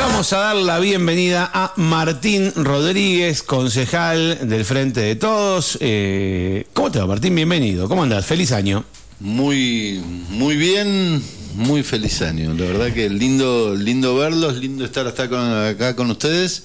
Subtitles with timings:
[0.00, 5.76] vamos a dar la bienvenida a Martín Rodríguez, concejal del Frente de Todos.
[5.80, 7.34] Eh, ¿Cómo te va, Martín?
[7.34, 7.86] Bienvenido.
[7.86, 8.24] ¿Cómo andás?
[8.24, 8.84] Feliz año.
[9.18, 11.22] Muy, muy bien,
[11.54, 12.54] muy feliz año.
[12.54, 15.24] La verdad que lindo, lindo verlos, lindo estar hasta
[15.68, 16.62] acá con ustedes.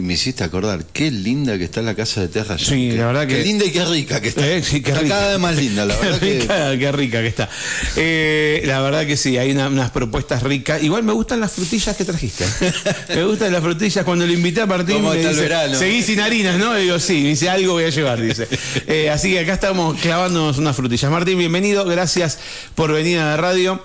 [0.00, 2.56] Y me hiciste acordar, qué linda que está la casa de Terra.
[2.58, 3.36] Sí, la verdad que.
[3.36, 4.46] Qué linda y qué rica que está.
[4.48, 5.14] Eh, sí, qué está rica.
[5.14, 6.06] cada vez más linda, la Qué
[6.48, 6.78] verdad que.
[6.78, 7.50] qué rica que está.
[7.96, 10.82] Eh, la verdad que sí, hay una- unas propuestas ricas.
[10.82, 12.46] Igual me gustan las frutillas que trajiste.
[13.14, 14.02] me gustan las frutillas.
[14.06, 15.78] Cuando lo invité a Martín, ¿Cómo me está el dice, verano?
[15.78, 16.78] seguí sin harinas, ¿no?
[16.78, 18.48] Y digo, sí, me dice, algo voy a llevar, dice.
[18.86, 21.10] Eh, así que acá estamos clavándonos unas frutillas.
[21.10, 21.84] Martín, bienvenido.
[21.84, 22.38] Gracias
[22.74, 23.82] por venir a la radio.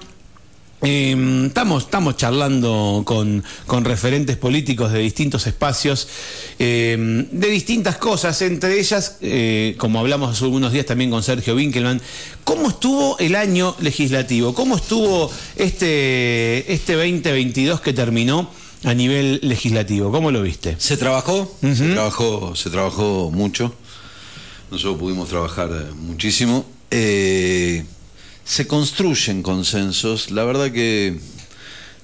[0.87, 6.07] Eh, estamos, estamos charlando con, con referentes políticos de distintos espacios,
[6.59, 11.55] eh, de distintas cosas, entre ellas, eh, como hablamos hace algunos días también con Sergio
[11.55, 11.99] Winkelmann,
[12.43, 14.53] ¿cómo estuvo el año legislativo?
[14.53, 18.51] ¿Cómo estuvo este, este 2022 que terminó
[18.83, 20.11] a nivel legislativo?
[20.11, 20.75] ¿Cómo lo viste?
[20.77, 23.73] Se trabajó, se trabajó, se trabajó mucho.
[24.69, 26.63] Nosotros pudimos trabajar eh, muchísimo.
[26.91, 27.85] Eh,
[28.45, 30.31] se construyen consensos.
[30.31, 31.17] La verdad que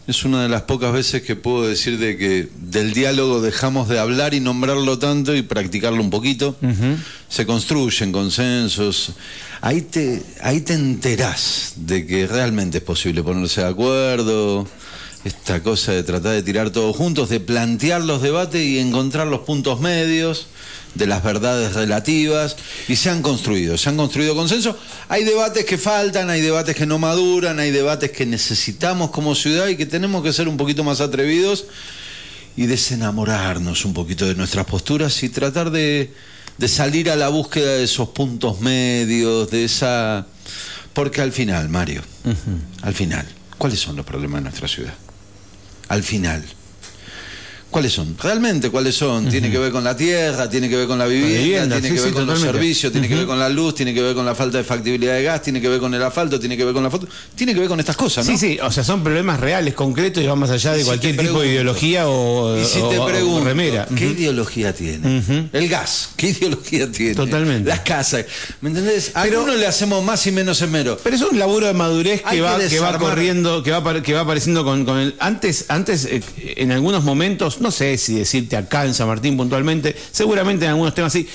[0.07, 3.99] es una de las pocas veces que puedo decir de que del diálogo dejamos de
[3.99, 6.57] hablar y nombrarlo tanto y practicarlo un poquito.
[7.29, 9.13] Se construyen consensos.
[9.61, 14.67] Ahí te, ahí te enterás de que realmente es posible ponerse de acuerdo.
[15.23, 19.41] Esta cosa de tratar de tirar todos juntos, de plantear los debates y encontrar los
[19.41, 20.47] puntos medios
[20.95, 24.75] de las verdades relativas y se han construido, se han construido consensos.
[25.07, 29.67] Hay debates que faltan, hay debates que no maduran, hay debates que necesitamos como ciudad
[29.67, 31.65] y que tenemos que ser un poquito más atrevidos
[32.57, 36.13] y desenamorarnos un poquito de nuestras posturas y tratar de,
[36.57, 40.27] de salir a la búsqueda de esos puntos medios, de esa...
[40.93, 42.01] Porque al final, Mario,
[42.81, 43.25] al final,
[43.57, 44.93] ¿cuáles son los problemas de nuestra ciudad?
[45.87, 46.43] Al final.
[47.71, 48.17] ¿Cuáles son?
[48.21, 49.29] Realmente, ¿cuáles son?
[49.29, 51.93] Tiene que ver con la tierra, tiene que ver con la vivienda, vivienda, tiene sí,
[51.95, 54.13] que ver sí, con los servicios, tiene que ver con la luz, tiene que ver
[54.13, 56.65] con la falta de factibilidad de gas, tiene que ver con el asfalto, tiene que
[56.65, 58.31] ver con la foto, tiene que ver con estas cosas, ¿no?
[58.33, 61.15] Sí, sí, o sea, son problemas reales, concretos y van más allá de si cualquier
[61.15, 63.87] tipo de ideología o, Y si o- te o pregunto, remera.
[63.95, 65.23] ¿qué ideología tiene?
[65.53, 67.15] El gas, ¿qué ideología tiene?
[67.15, 67.69] Totalmente.
[67.69, 68.25] Las casas,
[68.59, 69.11] ¿me entendés?
[69.13, 70.99] A Pero- uno le hacemos más y menos esmero.
[71.01, 74.01] Pero es un laburo de madurez que que va, que va desarmar- corriendo, que va,
[74.03, 75.15] que va apareciendo con, con el.
[75.19, 76.21] Antes, antes eh,
[76.57, 80.93] en algunos momentos, no sé si decirte acá en San Martín puntualmente, seguramente en algunos
[80.93, 81.27] temas sí.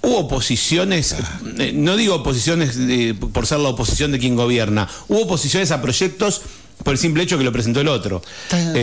[0.00, 1.16] Hubo oposiciones,
[1.58, 5.82] eh, no digo oposiciones eh, por ser la oposición de quien gobierna, hubo oposiciones a
[5.82, 6.42] proyectos
[6.82, 8.22] por el simple hecho que lo presentó el otro.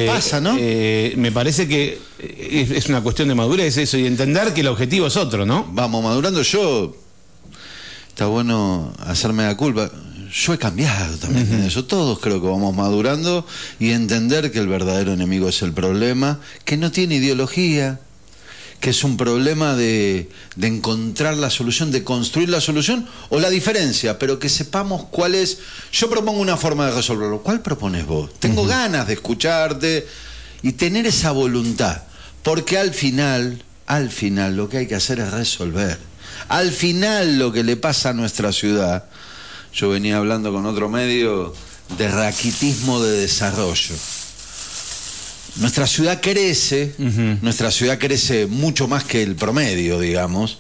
[0.08, 0.56] Pasa, ¿no?
[0.60, 4.62] eh, me parece que eh, es, es una cuestión de madurez eso y entender que
[4.62, 5.66] el objetivo es otro, ¿no?
[5.72, 6.42] Vamos madurando.
[6.42, 6.96] Yo,
[8.10, 9.90] está bueno hacerme la culpa.
[10.32, 11.86] Yo he cambiado también en eso.
[11.86, 13.46] Todos creo que vamos madurando
[13.80, 18.00] y entender que el verdadero enemigo es el problema, que no tiene ideología,
[18.80, 23.50] que es un problema de, de encontrar la solución, de construir la solución o la
[23.50, 25.60] diferencia, pero que sepamos cuál es.
[25.92, 27.42] Yo propongo una forma de resolverlo.
[27.42, 28.32] ¿Cuál propones vos?
[28.40, 30.08] Tengo ganas de escucharte
[30.62, 32.04] y tener esa voluntad,
[32.44, 35.98] porque al final, al final lo que hay que hacer es resolver.
[36.48, 39.06] Al final lo que le pasa a nuestra ciudad,
[39.76, 41.54] yo venía hablando con otro medio
[41.98, 43.96] de raquitismo de desarrollo.
[45.58, 46.96] Nuestra ciudad crece,
[47.42, 50.60] nuestra ciudad crece mucho más que el promedio, digamos,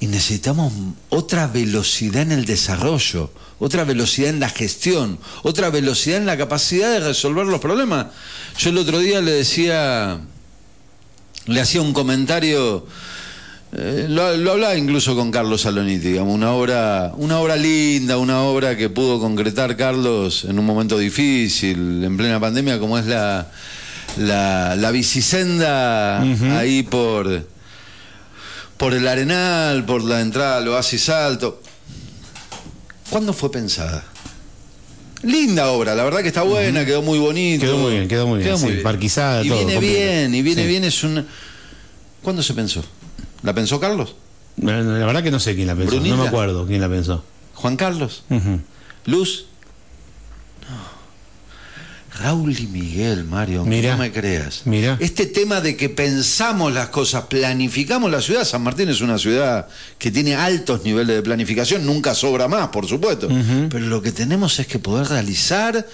[0.00, 0.72] y necesitamos
[1.10, 6.90] otra velocidad en el desarrollo, otra velocidad en la gestión, otra velocidad en la capacidad
[6.90, 8.06] de resolver los problemas.
[8.58, 10.20] Yo el otro día le decía,
[11.46, 12.86] le hacía un comentario,
[13.76, 18.42] eh, lo, lo hablaba incluso con Carlos Saloniti, digamos, una obra, una obra linda, una
[18.42, 23.48] obra que pudo concretar Carlos en un momento difícil, en plena pandemia, como es la,
[24.18, 26.20] la, la bicisenda
[26.58, 27.46] ahí por,
[28.76, 31.60] por el Arenal, por la entrada al Oasis Alto.
[33.10, 34.04] ¿Cuándo fue pensada?
[35.22, 37.64] Linda obra, la verdad que está buena, quedó muy bonito.
[37.64, 40.68] Quedó muy bien, quedó muy bien, sí, parquizada, y todo, viene bien, y viene Sí.
[40.68, 41.24] bien, es una...
[42.22, 42.84] ¿Cuándo se pensó?
[43.44, 44.16] ¿La pensó Carlos?
[44.56, 47.22] La la verdad que no sé quién la pensó, no me acuerdo quién la pensó.
[47.54, 48.24] ¿Juan Carlos?
[49.04, 49.46] ¿Luz?
[50.62, 50.94] No.
[52.22, 53.92] Raúl y Miguel, Mario, Mirá.
[53.92, 54.62] no me creas.
[54.66, 54.96] Mirá.
[55.00, 58.44] Este tema de que pensamos las cosas, planificamos la ciudad.
[58.44, 59.66] San Martín es una ciudad
[59.98, 63.28] que tiene altos niveles de planificación, nunca sobra más, por supuesto.
[63.68, 65.86] Pero lo que tenemos es que poder realizar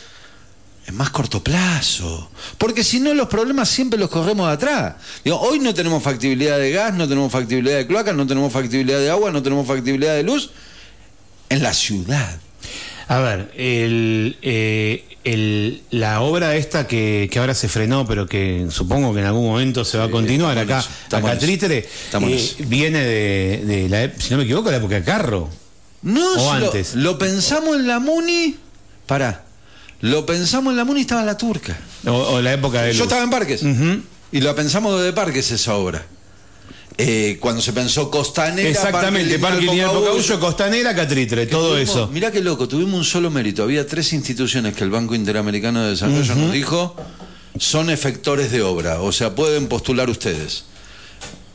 [0.91, 2.31] en más corto plazo.
[2.59, 4.95] Porque si no, los problemas siempre los corremos de atrás.
[5.25, 8.99] Digo, hoy no tenemos factibilidad de gas, no tenemos factibilidad de cloacas, no tenemos factibilidad
[8.99, 10.51] de agua, no tenemos factibilidad de luz
[11.49, 12.39] en la ciudad.
[13.09, 18.67] A ver, el, eh, el- la obra esta que, que ahora se frenó, pero que
[18.71, 20.79] supongo que en algún momento se va a continuar acá,
[21.19, 21.33] acá
[22.35, 25.49] eh, viene de, de la, ep- si no me equivoco, la época de Carro.
[26.03, 26.95] No, O si lo- antes.
[26.95, 28.57] Lo, pensamos en la Muni.
[29.07, 29.45] Pará.
[30.03, 31.79] Lo pensamos en la Muni y estaba la turca.
[32.07, 33.07] O, o la época de Yo Luz.
[33.09, 33.63] estaba en Parques.
[34.33, 36.05] Y lo pensamos desde Parques esa obra.
[36.97, 38.69] Eh, cuando se pensó Costanera.
[38.69, 42.09] Exactamente, Parque Lineal Pocahuyo, Costanera, Catritre, todo Tuvimos- eso.
[42.09, 43.63] Mirá qué loco, tuvimos un solo mérito.
[43.63, 46.95] Había tres instituciones que el Banco Interamericano de Desarrollo nos dijo
[47.59, 50.65] son efectores de obra, o sea, pueden postular ustedes.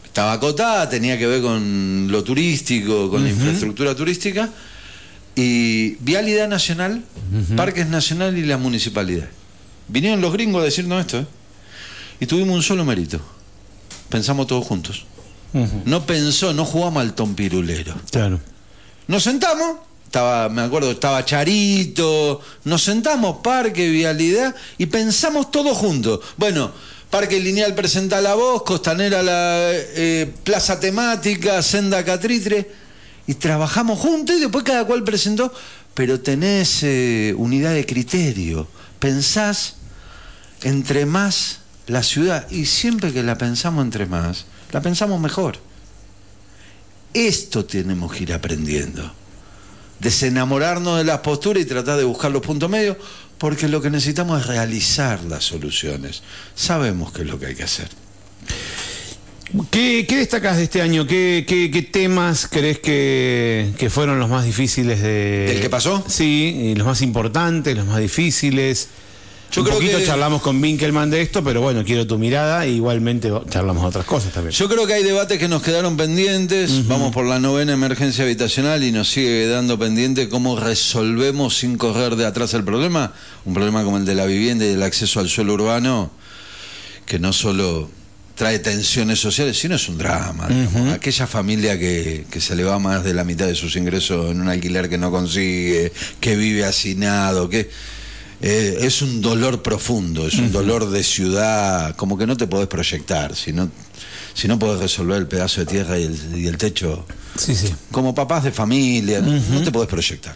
[0.03, 4.49] Estaba acotada, tenía que ver con lo turístico, con la infraestructura turística,
[5.35, 7.03] y Vialidad Nacional,
[7.55, 9.27] Parques Nacional y la Municipalidad.
[9.87, 11.25] Vinieron los gringos a decirnos esto, ¿eh?
[12.19, 13.19] y tuvimos un solo mérito.
[14.09, 15.05] Pensamos todos juntos.
[15.85, 17.93] No pensó, no jugamos al tompirulero.
[18.11, 18.41] Claro.
[19.07, 26.19] Nos sentamos, estaba, me acuerdo, estaba Charito, nos sentamos, Parque, Vialidad, y pensamos todos juntos.
[26.35, 26.71] Bueno,
[27.09, 32.69] Parque Lineal presenta la voz, Costanera la eh, Plaza Temática, Senda Catritre,
[33.27, 35.53] y trabajamos juntos y después cada cual presentó,
[35.93, 38.67] pero tenés eh, unidad de criterio,
[38.99, 39.75] pensás
[40.61, 45.57] entre más la ciudad, y siempre que la pensamos entre más, la pensamos mejor.
[47.13, 49.13] Esto tenemos que ir aprendiendo.
[49.99, 52.97] Desenamorarnos de las posturas y tratar de buscar los puntos medios,
[53.37, 56.23] porque lo que necesitamos es realizar las soluciones.
[56.55, 57.89] Sabemos qué es lo que hay que hacer.
[59.71, 61.05] ¿Qué, qué destacas de este año?
[61.07, 65.45] ¿Qué, qué- qué temas crees que, que fueron los más difíciles de...
[65.47, 66.03] ¿Del que pasó?
[66.07, 68.89] Sí, los más importantes, los más difíciles.
[69.51, 72.65] Yo Un creo poquito que- charlamos con Winkelmann de esto, pero bueno, quiero tu mirada
[72.65, 74.51] e igualmente charlamos de otras cosas también.
[74.51, 76.87] Yo creo que hay debates que nos quedaron pendientes.
[76.87, 82.15] Vamos por la novena emergencia habitacional y nos sigue quedando pendiente cómo resolvemos sin correr
[82.17, 83.13] de atrás el problema.
[83.45, 86.11] Un problema como el de la vivienda y del acceso al suelo urbano,
[87.05, 87.89] que no solo
[88.35, 90.47] trae tensiones sociales, sino es un drama.
[90.93, 94.41] Aquella familia que, que se le va más de la mitad de sus ingresos en
[94.41, 97.69] un alquiler que no consigue, que vive hacinado, que
[98.41, 102.67] eh, es un dolor profundo, es un dolor de ciudad, como que no te podés
[102.67, 103.69] proyectar, si no,
[104.33, 107.05] si no podés resolver el pedazo de tierra y el, y el techo,
[107.37, 107.73] Sí, sí.
[107.91, 110.35] como papás de familia, no te podés proyectar.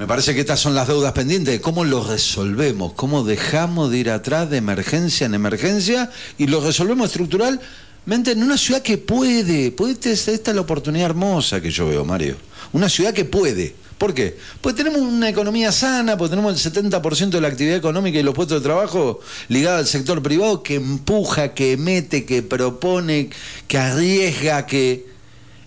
[0.00, 4.08] Me parece que estas son las deudas pendientes, cómo lo resolvemos, cómo dejamos de ir
[4.08, 9.70] atrás de emergencia en emergencia y lo resolvemos estructuralmente en una ciudad que puede.
[9.72, 12.36] puede esta es la oportunidad hermosa que yo veo, Mario.
[12.72, 13.74] Una ciudad que puede.
[13.98, 14.38] ¿Por qué?
[14.62, 18.34] Pues tenemos una economía sana, pues tenemos el 70% de la actividad económica y los
[18.34, 23.28] puestos de trabajo ligados al sector privado que empuja, que mete, que propone,
[23.68, 25.10] que arriesga, que...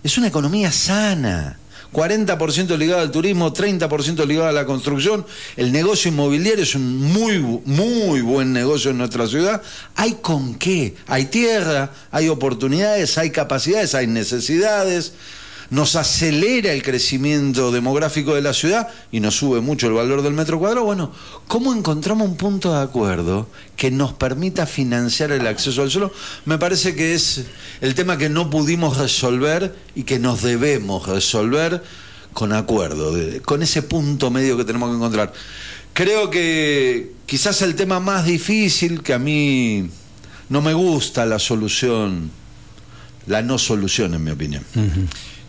[0.02, 1.60] Es una economía sana.
[1.94, 5.24] 40% ligado al turismo, 30% ligado a la construcción.
[5.56, 9.62] El negocio inmobiliario es un muy, muy buen negocio en nuestra ciudad.
[9.94, 10.96] ¿Hay con qué?
[11.06, 15.12] Hay tierra, hay oportunidades, hay capacidades, hay necesidades.
[15.74, 20.32] Nos acelera el crecimiento demográfico de la ciudad y nos sube mucho el valor del
[20.32, 20.84] metro cuadrado.
[20.84, 21.10] Bueno,
[21.48, 26.12] ¿cómo encontramos un punto de acuerdo que nos permita financiar el acceso al suelo?
[26.44, 27.46] Me parece que es
[27.80, 31.82] el tema que no pudimos resolver y que nos debemos resolver
[32.32, 33.12] con acuerdo,
[33.44, 35.32] con ese punto medio que tenemos que encontrar.
[35.92, 39.90] Creo que quizás el tema más difícil que a mí
[40.48, 42.30] no me gusta la solución,
[43.26, 44.62] la no solución en mi opinión,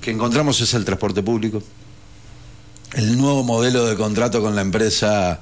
[0.05, 1.63] que encontramos es el transporte público.
[2.93, 5.41] El nuevo modelo de contrato con la empresa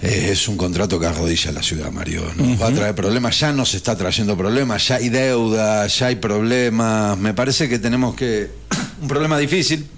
[0.00, 2.22] eh, es un contrato que arrodilla la ciudad, Mario.
[2.36, 6.16] Nos va a traer problemas, ya nos está trayendo problemas, ya hay deuda, ya hay
[6.16, 7.18] problemas.
[7.18, 8.48] Me parece que tenemos que.
[9.02, 9.88] un problema difícil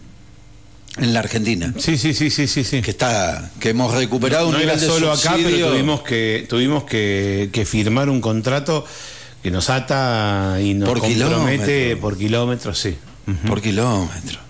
[0.97, 1.75] en la Argentina.
[1.77, 2.81] Sí, sí, sí, sí, sí, sí.
[2.81, 6.47] Que está, que hemos recuperado un no nivel era de solo acá, pero tuvimos que
[6.49, 8.87] tuvimos que, que firmar un contrato
[9.47, 12.01] que nos ata y nos Por compromete kilómetro.
[12.01, 12.97] por kilómetros, sí.
[13.47, 14.41] Por kilómetro.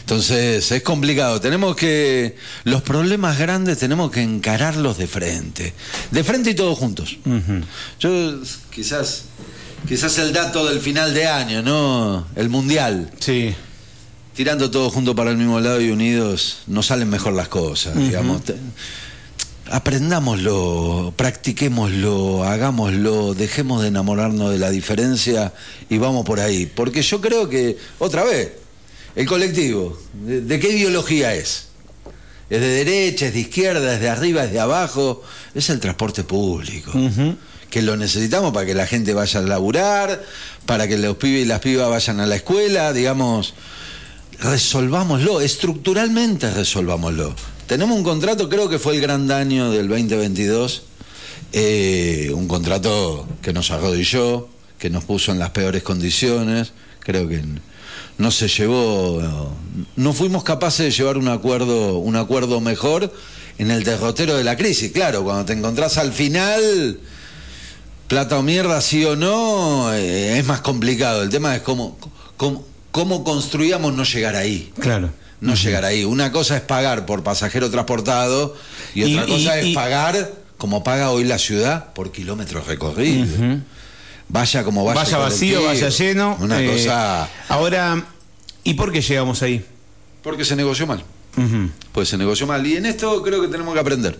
[0.00, 1.40] Entonces es complicado.
[1.40, 5.72] Tenemos que los problemas grandes tenemos que encararlos de frente,
[6.10, 7.16] de frente y todos juntos.
[7.98, 9.24] Yo quizás
[9.88, 13.10] quizás el dato del final de año, no, el mundial.
[13.20, 13.54] Sí.
[14.34, 18.42] Tirando todos juntos para el mismo lado y unidos, nos salen mejor las cosas, digamos.
[19.72, 25.54] Aprendámoslo, practiquémoslo, hagámoslo, dejemos de enamorarnos de la diferencia
[25.88, 26.66] y vamos por ahí.
[26.66, 28.52] Porque yo creo que, otra vez,
[29.16, 31.68] el colectivo, ¿de, de qué ideología es?
[32.50, 35.22] ¿Es de derecha, es de izquierda, es de arriba, es de abajo?
[35.54, 36.92] Es el transporte público
[37.70, 40.22] que lo necesitamos para que la gente vaya a laburar,
[40.66, 43.54] para que los pibes y las pibas vayan a la escuela, digamos.
[44.38, 47.34] resolvámoslo, estructuralmente resolvámoslo.
[47.72, 50.82] Tenemos un contrato, creo que fue el gran daño del 2022,
[51.54, 54.46] eh, un contrato que nos arrodilló,
[54.78, 57.42] que nos puso en las peores condiciones, creo que
[58.18, 59.22] no se llevó,
[59.96, 63.10] no fuimos capaces de llevar un acuerdo, un acuerdo mejor
[63.56, 64.92] en el derrotero de la crisis.
[64.92, 67.00] Claro, cuando te encontrás al final,
[68.06, 71.22] plata o mierda, sí o no, eh, es más complicado.
[71.22, 71.96] El tema es cómo,
[72.36, 74.70] cómo, cómo construíamos no llegar ahí.
[74.78, 75.21] Claro.
[75.42, 76.04] No llegar ahí.
[76.04, 78.56] Una cosa es pagar por pasajero transportado
[78.94, 83.28] y otra cosa es pagar como paga hoy la ciudad por kilómetros recorridos.
[84.28, 85.02] Vaya como vaya.
[85.02, 86.38] Vaya vacío, vaya lleno.
[86.40, 87.28] Una eh, cosa.
[87.48, 88.04] Ahora,
[88.62, 89.64] ¿y por qué llegamos ahí?
[90.22, 91.02] Porque se negoció mal.
[91.92, 92.64] Pues se negoció mal.
[92.64, 94.18] Y en esto creo que tenemos que aprender.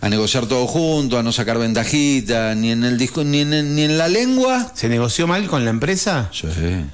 [0.00, 3.82] A negociar todo junto, a no sacar ventajita, ni en el disco, ni en, ni
[3.82, 4.72] en la lengua.
[4.74, 6.30] ¿Se negoció mal con la empresa?
[6.32, 6.46] Sí,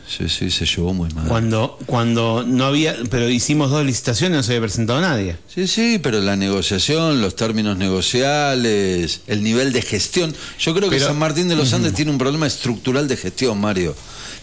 [0.09, 1.29] sí, sí, se llevó muy mal.
[1.29, 5.37] Cuando, cuando no había, pero hicimos dos licitaciones, no se había presentado nadie.
[5.55, 10.35] Sí, sí, pero la negociación, los términos negociales, el nivel de gestión.
[10.59, 13.95] Yo creo que San Martín de los Andes tiene un problema estructural de gestión, Mario.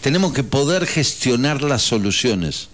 [0.02, 2.68] Tenemos que poder gestionar las soluciones.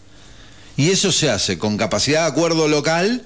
[0.77, 3.25] Y eso se hace con capacidad de acuerdo local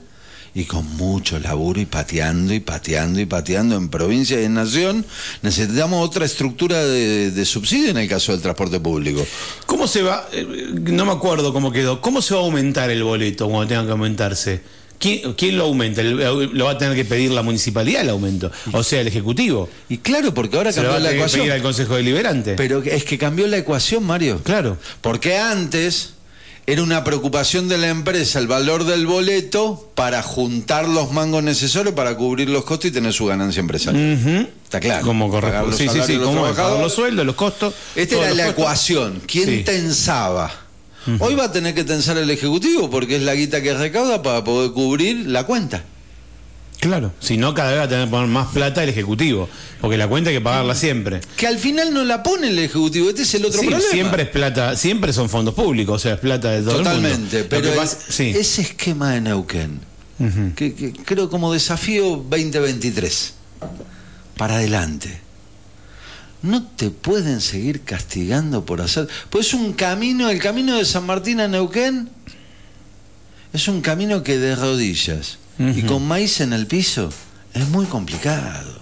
[0.54, 5.04] y con mucho laburo y pateando y pateando y pateando en provincia y en nación,
[5.42, 9.26] necesitamos otra estructura de, subsidio en el caso del transporte público.
[9.66, 10.28] ¿Cómo se va?
[10.32, 12.00] Eh, no me acuerdo cómo quedó.
[12.00, 14.62] ¿Cómo se va a aumentar el boleto cuando tenga que aumentarse?
[14.98, 16.00] ¿Quién, lo aumenta?
[16.02, 18.52] ¿Lo va a tener que pedir la municipalidad el aumento?
[18.72, 19.68] O sea, el Ejecutivo.
[19.88, 21.40] Y claro, porque ahora cambió la ecuación.
[21.40, 22.54] Que pedir al Consejo Deliberante.
[22.54, 24.40] Pero es que cambió la ecuación, Mario.
[24.44, 24.78] Claro.
[25.00, 26.12] Porque antes
[26.66, 31.94] era una preocupación de la empresa el valor del boleto para juntar los mangos necesarios
[31.94, 34.48] para cubrir los costos y tener su ganancia empresarial.
[34.64, 35.04] Está claro.
[35.04, 35.76] Como corresponde.
[35.76, 37.74] Sí, sí, sí, como los sueldos, los costos.
[37.96, 39.20] Esta era la ecuación.
[39.26, 40.50] ¿Quién tensaba?
[41.18, 44.44] Hoy va a tener que tensar el Ejecutivo porque es la guita que recauda para
[44.44, 45.84] poder cubrir la cuenta.
[46.82, 49.48] Claro, si no, cada vez va a tener que poner más plata el Ejecutivo,
[49.80, 51.20] porque la cuenta hay que pagarla siempre.
[51.36, 53.80] Que al final no la pone el Ejecutivo, este es el otro problema.
[53.88, 57.42] Siempre es plata, siempre son fondos públicos, o sea, es plata de todo Totalmente, el
[57.44, 57.46] mundo.
[57.48, 59.78] pero ese esquema de Neuquén,
[60.56, 63.34] que, creo como desafío 2023,
[64.36, 65.20] para adelante.
[66.42, 69.06] No te pueden seguir castigando por hacer.
[69.30, 72.10] Pues un camino, el camino de San Martín a Neuquén,
[73.52, 77.10] es un camino que de rodillas y con maíz en el piso
[77.54, 78.80] es muy complicado.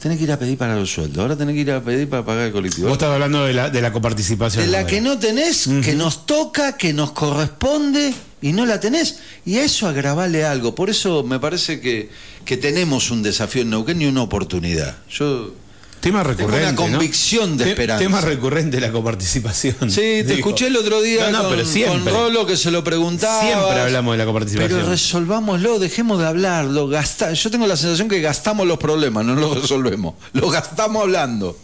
[0.00, 2.24] Tenés que ir a pedir para los sueldos, ahora tenés que ir a pedir para
[2.24, 2.88] pagar el colectivo.
[2.88, 4.64] Vos estás hablando de la, de la coparticipación.
[4.64, 9.18] De la que no tenés, que nos toca, que nos corresponde y no la tenés.
[9.44, 10.74] Y a eso agravale algo.
[10.74, 12.08] Por eso me parece que,
[12.46, 14.96] que tenemos un desafío en Neuquén y una oportunidad.
[15.10, 15.52] Yo
[16.00, 16.66] Tema recurrente.
[16.66, 18.02] una convicción de esperanza.
[18.02, 19.90] Tema recurrente la coparticipación.
[19.90, 23.42] Sí, te escuché el otro día con, Rolo que se lo preguntaba.
[23.42, 24.80] Siempre hablamos de la coparticipación.
[24.80, 26.88] Pero resolvámoslo, dejemos de hablarlo.
[26.88, 27.34] Gasta...
[27.34, 30.14] Yo tengo la sensación que gastamos los problemas, no los resolvemos.
[30.32, 31.58] Los gastamos hablando.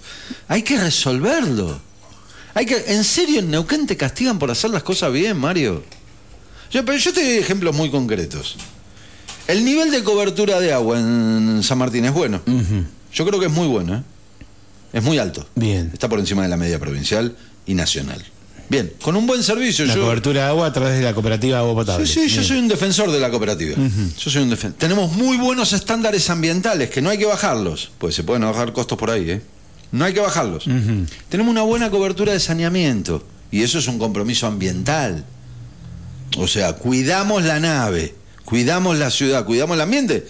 [0.49, 1.81] Hay que resolverlo.
[2.53, 2.85] Hay que...
[2.89, 5.83] ¿En serio en Neuquén te castigan por hacer las cosas bien, Mario?
[6.71, 8.57] Yo, pero yo te doy ejemplos muy concretos.
[9.49, 12.43] El nivel de cobertura de agua en San Martín es bueno.
[13.15, 14.03] Yo creo que es muy bueno, ¿eh?
[14.93, 15.47] Es muy alto.
[15.55, 15.91] Bien.
[15.93, 18.25] Está por encima de la media provincial y nacional.
[18.69, 19.87] Bien, con un buen servicio.
[19.87, 22.07] La cobertura de agua a través de la cooperativa Agua Potable.
[22.07, 23.77] Sí, sí, yo soy un defensor de la cooperativa.
[23.77, 27.91] Yo soy un Tenemos muy buenos estándares ambientales que no hay que bajarlos.
[27.99, 29.43] Pues se pueden bajar costos por ahí, ¿eh?
[29.93, 30.65] No hay que bajarlos.
[31.29, 33.25] Tenemos una buena cobertura de saneamiento.
[33.53, 35.25] Y eso es un compromiso ambiental.
[36.37, 38.15] O sea, cuidamos la nave,
[38.45, 40.27] cuidamos la ciudad, cuidamos el ambiente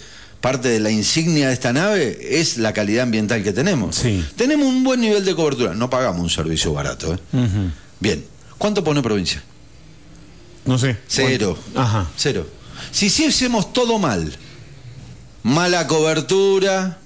[0.47, 4.01] parte de la insignia de esta nave es la calidad ambiental que tenemos.
[4.37, 7.15] Tenemos un buen nivel de cobertura, no pagamos un servicio barato.
[7.15, 7.19] ¿eh?
[7.99, 8.25] Bien,
[8.57, 9.43] ¿cuánto pone provincia?
[10.65, 10.99] No sé.
[11.09, 11.59] Cero.
[11.75, 12.09] Ajá.
[12.17, 12.47] Cero.
[12.93, 14.33] Si hiciésemos todo mal,
[15.43, 16.99] mala cobertura,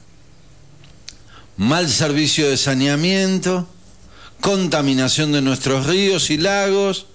[1.57, 3.67] mal servicio de saneamiento,
[4.43, 7.07] contaminación de nuestros ríos y lagos,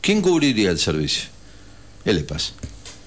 [0.00, 1.24] ¿quién cubriría el servicio?
[2.04, 2.52] El EPAS.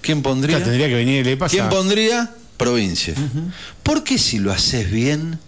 [0.02, 0.62] ¿Quién pondría?
[0.62, 1.54] tendría que venir el EPAS.
[1.54, 2.36] ¿Quién pondría?
[2.60, 3.16] Provincia.
[3.82, 5.40] ¿Por qué si lo haces bien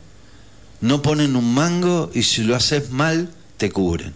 [0.80, 4.14] no ponen un mango y si lo haces mal te cubren?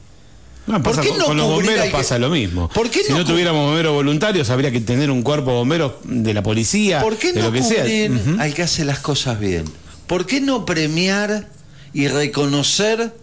[0.65, 2.69] ¿Por qué no con los bomberos pasa lo mismo.
[2.69, 6.33] ¿Por qué si no, tuviéramos bomberos voluntarios, habría que tener un cuerpo de bomberos de
[6.33, 9.65] la policía, ¿Por qué de no lo que cubrir al que hace las cosas bien?
[10.07, 11.49] ¿Por qué no premiar
[11.93, 13.13] y reconocer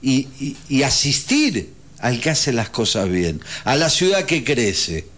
[0.00, 3.40] y asistir al que hace las cosas bien?
[3.64, 5.15] A la ciudad que crece.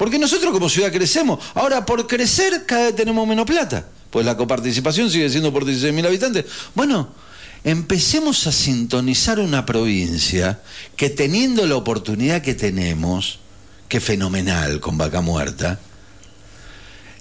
[0.00, 1.44] Porque nosotros como ciudad crecemos.
[1.52, 3.86] Ahora, por crecer, cada vez tenemos menos plata.
[4.08, 6.46] Pues la coparticipación sigue siendo por 16.000 habitantes.
[6.74, 7.10] Bueno,
[7.64, 10.62] empecemos a sintonizar una provincia
[10.96, 13.40] que teniendo la oportunidad que tenemos,
[13.90, 15.78] que fenomenal con vaca muerta,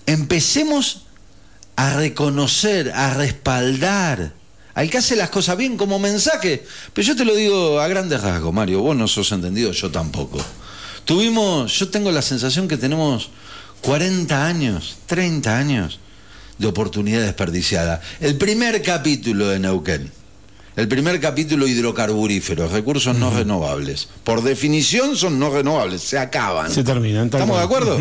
[0.05, 1.01] empecemos
[1.75, 4.31] a reconocer, a respaldar
[4.73, 6.65] al que hace las cosas bien como mensaje.
[6.93, 10.39] Pero yo te lo digo a grandes rasgos, Mario, vos no sos entendido, yo tampoco.
[11.09, 13.31] Tuvimos, yo tengo la sensación que tenemos
[13.81, 15.99] 40 años, 30 años
[16.59, 17.99] de oportunidad desperdiciada.
[18.19, 20.11] El primer capítulo de Neuquén,
[20.75, 24.07] el primer capítulo hidrocarburíferos, recursos no renovables.
[24.23, 26.69] Por definición son no renovables, se acaban.
[26.69, 27.25] Se terminan.
[27.25, 27.99] ¿Estamos de acuerdo?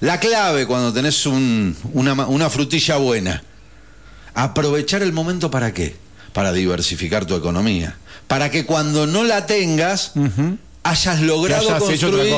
[0.00, 3.44] La clave cuando tenés una, una frutilla buena,
[4.32, 5.94] aprovechar el momento para qué?
[6.32, 7.98] Para diversificar tu economía.
[8.28, 10.12] Para que cuando no la tengas,
[10.82, 12.34] hayas logrado construir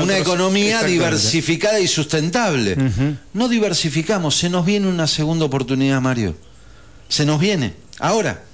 [0.00, 2.76] una economía diversificada y sustentable.
[3.34, 6.36] No diversificamos, se nos viene una segunda oportunidad, Mario.
[7.08, 7.74] Se nos viene.
[7.98, 8.44] Ahora.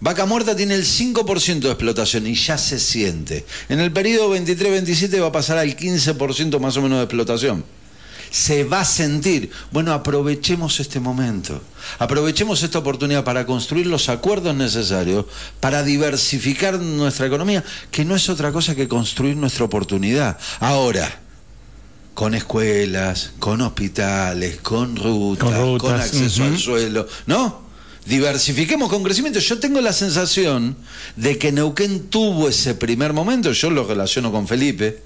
[0.00, 3.44] Vaca Muerta tiene el 5% de explotación y ya se siente.
[3.68, 7.64] En el periodo 23-27 va a pasar al 15% más o menos de explotación.
[8.30, 9.50] Se va a sentir.
[9.70, 11.60] Bueno, aprovechemos este momento.
[11.98, 15.26] Aprovechemos esta oportunidad para construir los acuerdos necesarios
[15.60, 20.38] para diversificar nuestra economía, que no es otra cosa que construir nuestra oportunidad.
[20.60, 21.20] Ahora,
[22.14, 27.68] con escuelas, con hospitales, con rutas, con, acceso al suelo, ¿no?
[28.08, 29.38] diversifiquemos con crecimiento.
[29.38, 30.76] Yo tengo la sensación
[31.16, 35.02] de que Neuquén tuvo ese primer momento, yo lo relaciono con Felipe,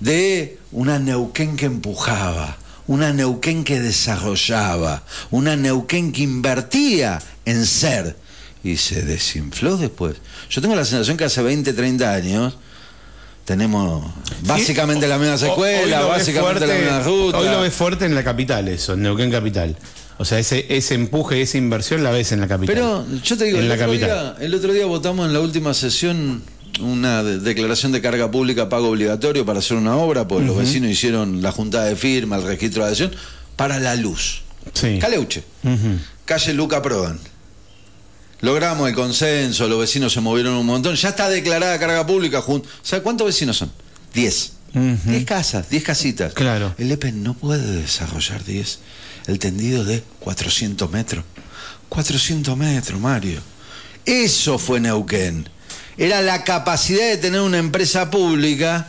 [0.00, 8.16] de una Neuquén que empujaba, una Neuquén que desarrollaba, una Neuquén que invertía en ser
[8.62, 10.16] y se desinfló después.
[10.50, 12.56] Yo tengo la sensación que hace 20, 30 años
[13.44, 14.04] tenemos
[14.42, 17.38] básicamente la misma escuela, básicamente la misma ruta.
[17.38, 19.76] Hoy lo ves fuerte en la capital eso, en Neuquén Capital.
[20.18, 22.74] O sea, ese, ese empuje, esa inversión la ves en la capital.
[22.74, 26.42] Pero yo te digo, el, otro Día, el otro día votamos en la última sesión
[26.80, 31.42] una declaración de carga pública pago obligatorio para hacer una obra, porque los vecinos hicieron
[31.42, 33.12] la junta de firma, el registro de adhesión,
[33.56, 34.42] para la luz.
[34.74, 34.98] Sí.
[34.98, 35.44] Caleuche,
[36.24, 37.18] calle Luca Prodan.
[38.40, 42.42] Logramos el consenso, los vecinos se movieron un montón, ya está declarada carga pública.
[42.82, 43.72] ¿Sabe cuántos vecinos son?
[44.12, 44.52] Diez.
[44.72, 46.34] Diez casas, diez casitas.
[46.34, 46.74] Claro.
[46.76, 48.80] El EPE no puede desarrollar diez
[49.26, 51.24] el tendido de 400 metros.
[51.88, 53.40] 400 metros, Mario.
[54.04, 55.48] Eso fue Neuquén.
[55.98, 58.88] Era la capacidad de tener una empresa pública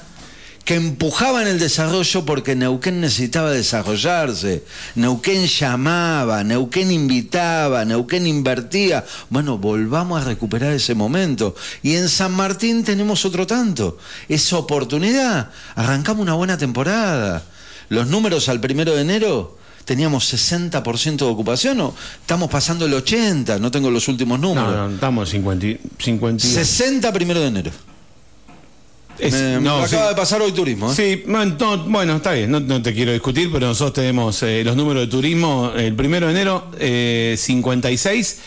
[0.65, 4.65] que empujaba en el desarrollo porque Neuquén necesitaba desarrollarse.
[4.95, 9.05] Neuquén llamaba, Neuquén invitaba, Neuquén invertía.
[9.29, 11.55] Bueno, volvamos a recuperar ese momento.
[11.81, 13.97] Y en San Martín tenemos otro tanto.
[14.27, 15.51] Esa oportunidad.
[15.75, 17.43] Arrancamos una buena temporada.
[17.87, 19.57] Los números al primero de enero
[19.88, 24.76] teníamos 60% de ocupación o estamos pasando el 80%, no tengo los últimos números.
[24.76, 26.43] No, no estamos 50, 50.
[26.45, 27.71] 60 primero de enero.
[29.62, 30.91] no, acaba de pasar hoy turismo.
[30.91, 30.93] ¿eh?
[30.93, 35.08] Sí, bueno, está bien, no, te quiero discutir, pero nosotros tenemos eh, los números de
[35.08, 35.71] turismo.
[35.73, 36.69] El primero de enero,
[37.38, 38.38] 56,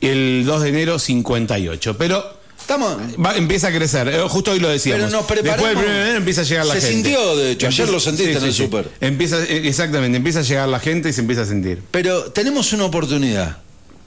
[0.00, 1.98] y el 2 de enero, 58.
[1.98, 2.35] Pero
[2.66, 2.96] Estamos...
[3.36, 5.12] empieza a crecer, eh, justo hoy lo decíamos.
[5.12, 6.86] Después del primer enero empieza a llegar la gente.
[6.88, 8.90] Se sintió, de hecho, ayer lo sentiste en el súper.
[9.00, 11.80] Empieza, eh, exactamente, empieza a llegar la gente y se empieza a sentir.
[11.92, 13.58] Pero tenemos una oportunidad.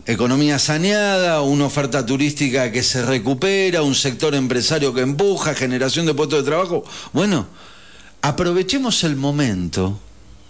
[0.05, 6.13] Economía saneada, una oferta turística que se recupera, un sector empresario que empuja, generación de
[6.13, 6.83] puestos de trabajo.
[7.13, 7.47] Bueno,
[8.21, 9.97] aprovechemos el momento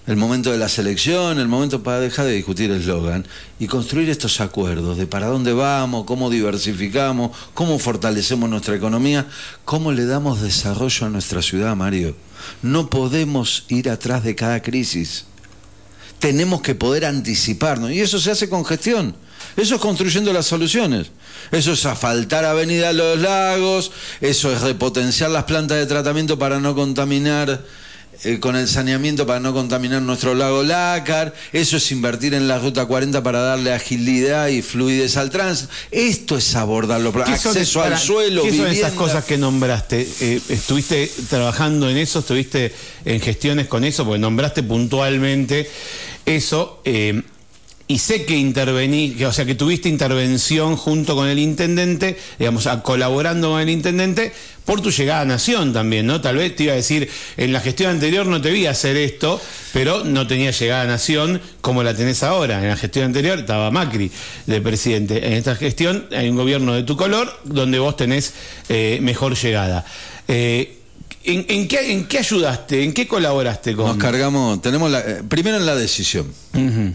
[0.09, 3.27] el momento de la selección, el momento para dejar de discutir eslogan
[3.59, 9.27] y construir estos acuerdos de para dónde vamos, cómo diversificamos, cómo fortalecemos nuestra economía,
[9.65, 12.15] cómo le damos desarrollo a nuestra ciudad, Mario.
[12.63, 15.25] No podemos ir atrás de cada crisis.
[16.17, 19.15] Tenemos que poder anticiparnos y eso se hace con gestión.
[19.57, 21.11] Eso es construyendo las soluciones.
[21.51, 23.91] Eso es asfaltar Avenida Los Lagos,
[24.21, 27.63] eso es repotenciar las plantas de tratamiento para no contaminar
[28.23, 32.59] eh, con el saneamiento para no contaminar nuestro lago Lácar, eso es invertir en la
[32.59, 35.71] ruta 40 para darle agilidad y fluidez al tránsito.
[35.91, 40.07] Esto es abordarlo, acceso al suelo, ¿qué son esas cosas que nombraste?
[40.19, 42.19] Eh, ¿Estuviste trabajando en eso?
[42.19, 42.73] ¿Estuviste
[43.05, 44.03] en gestiones con eso?
[44.05, 45.69] Porque nombraste puntualmente
[46.25, 46.81] eso.
[46.85, 47.21] Eh,
[47.91, 53.49] y sé que intervení, o sea, que tuviste intervención junto con el intendente, digamos, colaborando
[53.49, 54.31] con el intendente,
[54.63, 56.21] por tu llegada a Nación también, ¿no?
[56.21, 59.41] Tal vez te iba a decir, en la gestión anterior no te vi hacer esto,
[59.73, 62.61] pero no tenía llegada a Nación como la tenés ahora.
[62.61, 64.11] En la gestión anterior estaba Macri
[64.45, 65.25] de presidente.
[65.25, 68.35] En esta gestión hay un gobierno de tu color donde vos tenés
[68.69, 69.83] eh, mejor llegada.
[70.27, 70.78] Eh,
[71.31, 72.83] ¿En, qué, ayudaste?
[72.83, 73.87] ¿En qué colaboraste con?
[73.87, 76.27] Nos cargamos, tenemos la, eh, primero en la decisión.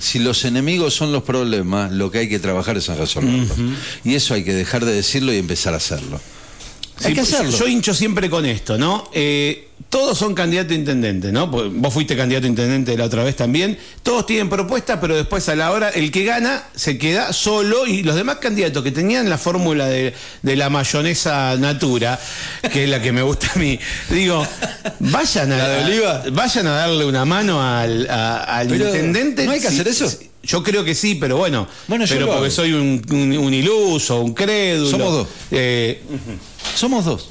[0.00, 3.56] Si los enemigos son los problemas, lo que hay que trabajar es en resolverlos.
[4.02, 6.20] Y eso hay que dejar de decirlo y empezar a hacerlo.
[7.02, 7.56] Hay que pues, hacerlo.
[7.58, 9.10] Yo hincho siempre con esto, ¿no?
[9.12, 11.50] Eh, todos son candidato a intendente, ¿no?
[11.50, 13.78] Pues vos fuiste candidato a intendente la otra vez también.
[14.02, 18.02] Todos tienen propuestas, pero después a la hora, el que gana se queda solo y
[18.02, 22.18] los demás candidatos que tenían la fórmula de, de la mayonesa natura,
[22.72, 23.78] que es la que me gusta a mí,
[24.10, 24.46] digo,
[25.00, 26.22] vayan a, ¿La de oliva?
[26.32, 29.44] vayan a darle una mano al, a- al Pero, intendente.
[29.44, 30.10] ¿no hay que hacer eso?
[30.46, 32.54] Yo creo que sí, pero bueno, Bueno, yo pero lo porque hago.
[32.54, 34.90] soy un, un- un iluso, un crédulo.
[34.90, 35.28] Somos dos.
[35.50, 36.02] Eh,
[36.74, 37.30] Somos dos.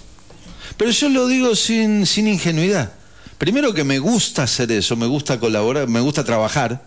[0.78, 2.91] Pero yo lo digo sin, sin ingenuidad.
[3.38, 6.84] Primero que me gusta hacer eso, me gusta colaborar, me gusta trabajar.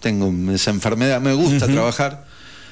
[0.00, 2.26] Tengo esa enfermedad, me gusta trabajar.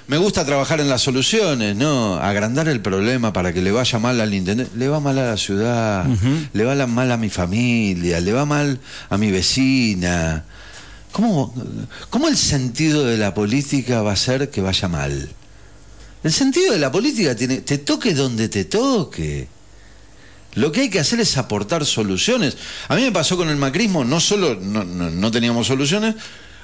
[0.07, 2.15] Me gusta trabajar en las soluciones, ¿no?
[2.19, 4.71] Agrandar el problema para que le vaya mal al intendente.
[4.77, 6.07] Le va mal a la ciudad,
[6.53, 8.79] le va mal a mi familia, le va mal
[9.11, 10.45] a mi vecina.
[11.17, 11.55] ¿Cómo,
[12.11, 15.31] ¿Cómo el sentido de la política va a ser que vaya mal?
[16.23, 19.49] El sentido de la política tiene, te toque donde te toque.
[20.57, 22.59] Lo que hay que hacer es aportar soluciones.
[22.89, 26.17] A mí me pasó con el macrismo, no solo no, no- no teníamos soluciones,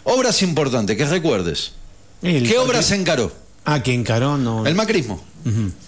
[0.04, 1.72] obras importantes, que recuerdes.
[2.20, 3.32] el ¿Qué obras se encaró?
[3.64, 4.66] Ah, que encaró, no.
[4.66, 5.24] El macrismo.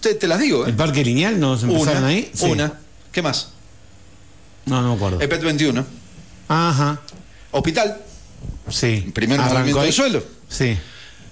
[0.00, 0.70] te, te las digo, ¿eh?
[0.70, 2.30] ¿El parque lineal no se empezaron Una, ahí?
[2.32, 2.46] Sí.
[2.46, 2.72] una.
[3.12, 3.48] ¿Qué más?
[4.64, 5.20] No, no me acuerdo.
[5.20, 5.84] EPET 21.
[6.48, 7.02] Ajá.
[7.50, 7.98] Hospital.
[8.70, 9.10] Sí.
[9.14, 9.86] Primer movimiento ahí.
[9.86, 10.24] de suelo.
[10.48, 10.76] Sí.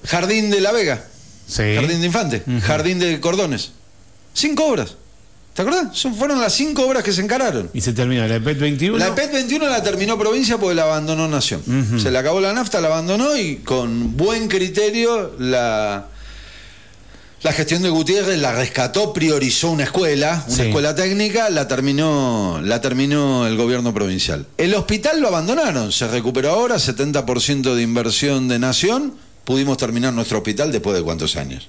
[0.04, 1.04] Jardín de la Vega.
[1.46, 1.74] Sí.
[1.74, 2.42] Jardín de Infante.
[2.62, 3.72] Jardín de Cordones.
[4.34, 4.96] Cinco obras.
[5.54, 5.96] ¿Te acuerdas?
[5.96, 7.68] Son, fueron las cinco obras que se encararon.
[7.74, 8.96] Y se terminó la EPET 21.
[8.96, 11.62] La EPET 21 la terminó provincia porque la abandonó Nación.
[11.98, 16.06] Se le acabó la nafta, la abandonó y con buen criterio la,
[17.42, 20.62] la gestión de Gutiérrez la rescató, priorizó una escuela, una Sí.
[20.62, 24.46] escuela técnica, la terminó, la terminó el gobierno provincial.
[24.58, 30.38] El hospital lo abandonaron, se recuperó ahora, 70% de inversión de Nación, pudimos terminar nuestro
[30.38, 31.68] hospital después de cuántos años.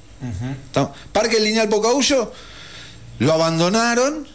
[1.11, 2.31] Parque Lineal Pocahuyo
[3.19, 4.27] lo abandonaron,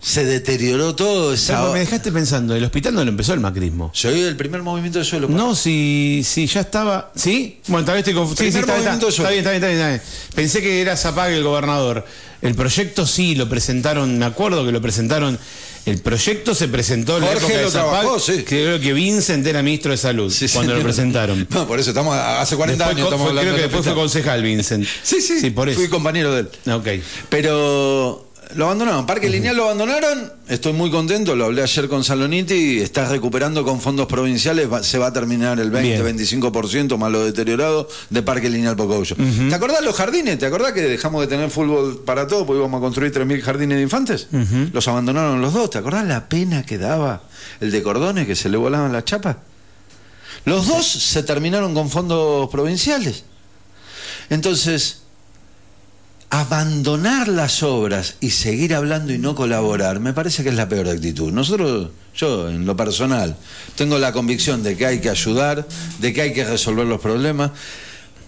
[0.00, 3.90] se deterioró todo esa Pero me dejaste pensando, el hospital no lo empezó el macrismo.
[3.94, 5.28] soy el primer movimiento de suelo.
[5.28, 7.12] No, si, si ya estaba.
[7.14, 7.58] ¿Sí?
[7.66, 8.46] Bueno, tal vez estoy confundido.
[8.46, 10.02] Sí, sí, está, está, está bien, está bien, está bien, está bien.
[10.34, 12.04] Pensé que era Zapag el gobernador.
[12.42, 15.38] El proyecto sí lo presentaron, me acuerdo que lo presentaron.
[15.86, 18.44] El proyecto se presentó en la Jorge época de lo Zapag, trabajó, sí.
[18.46, 21.46] Creo que Vincent era ministro de Salud Sí, cuando lo presentaron.
[21.50, 23.94] No, por eso estamos hace 40 Después años estamos fue- hablando creo que después fue
[23.94, 24.86] concejal Vincent.
[25.02, 25.78] Sí, sí, Sí, por eso.
[25.78, 26.72] fui compañero de él.
[26.72, 26.88] Ok.
[27.28, 29.06] Pero lo abandonaron.
[29.06, 30.32] Parque Lineal lo abandonaron.
[30.48, 31.34] Estoy muy contento.
[31.36, 32.80] Lo hablé ayer con Saloniti.
[32.80, 34.70] Está recuperando con fondos provinciales.
[34.72, 36.16] va- se va a terminar el 20, Bien.
[36.18, 39.16] 25% más lo deteriorado de Parque Lineal Pocoyo.
[39.48, 40.38] ¿Te acordás los jardines?
[40.38, 43.76] ¿Te acordás que dejamos de tener fútbol para todo porque íbamos a construir 3.000 jardines
[43.76, 44.28] de infantes?
[44.72, 45.70] Los abandonaron los dos.
[45.70, 47.22] ¿Te acordás la pena que daba
[47.60, 49.36] el de Cordones que se le volaban las chapas?
[50.44, 53.24] Los dos se terminaron con fondos provinciales.
[54.30, 55.02] Entonces,
[56.30, 60.88] abandonar las obras y seguir hablando y no colaborar, me parece que es la peor
[60.88, 61.32] actitud.
[61.32, 63.36] Nosotros, yo en lo personal,
[63.74, 65.66] tengo la convicción de que hay que ayudar,
[65.98, 67.50] de que hay que resolver los problemas.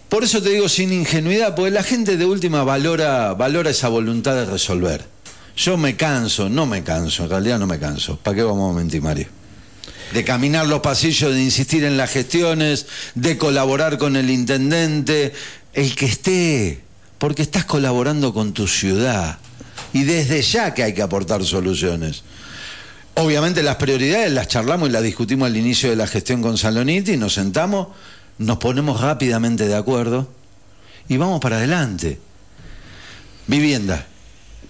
[0.09, 4.35] Por eso te digo sin ingenuidad, porque la gente de última valora, valora esa voluntad
[4.35, 5.05] de resolver.
[5.57, 8.17] Yo me canso, no me canso, en realidad no me canso.
[8.17, 9.29] ¿Para qué vamos a mentir, Mario?
[10.13, 15.33] de caminar los pasillos, de insistir en las gestiones, de colaborar con el intendente,
[15.73, 16.81] el que esté,
[17.23, 19.39] porque estás colaborando con tu ciudad.
[19.93, 22.25] Y desde ya que hay que aportar soluciones.
[23.15, 27.17] Obviamente las prioridades las charlamos y las discutimos al inicio de la gestión con Saloniti,
[27.17, 27.87] nos sentamos,
[28.39, 30.33] nos ponemos rápidamente de acuerdo
[31.09, 32.19] y vamos para adelante.
[33.47, 34.05] Vivienda,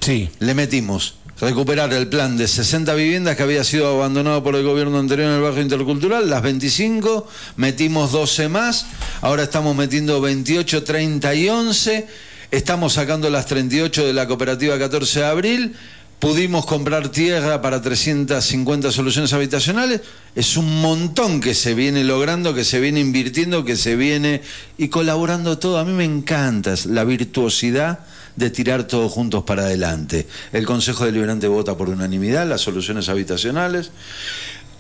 [0.01, 0.29] Sí.
[0.39, 4.99] le metimos recuperar el plan de 60 viviendas que había sido abandonado por el gobierno
[4.99, 8.85] anterior en el barrio intercultural, las 25, metimos 12 más,
[9.23, 12.07] ahora estamos metiendo 28, 30 y 11,
[12.53, 15.75] estamos sacando las 38 de la cooperativa 14 de abril,
[16.19, 20.03] pudimos comprar tierra para 350 soluciones habitacionales,
[20.37, 24.43] es un montón que se viene logrando, que se viene invirtiendo, que se viene
[24.77, 28.01] y colaborando todo, a mí me encanta la virtuosidad
[28.37, 30.27] de tirar todos juntos para adelante.
[30.53, 33.91] El Consejo Deliberante vota por unanimidad las soluciones habitacionales.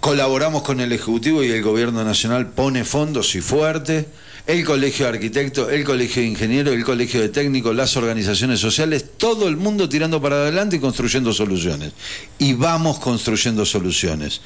[0.00, 4.08] Colaboramos con el Ejecutivo y el Gobierno Nacional pone fondos y fuerte.
[4.46, 9.04] El Colegio de Arquitectos, el Colegio de Ingenieros, el Colegio de Técnicos, las organizaciones sociales,
[9.16, 11.92] todo el mundo tirando para adelante y construyendo soluciones.
[12.38, 14.40] Y vamos construyendo soluciones.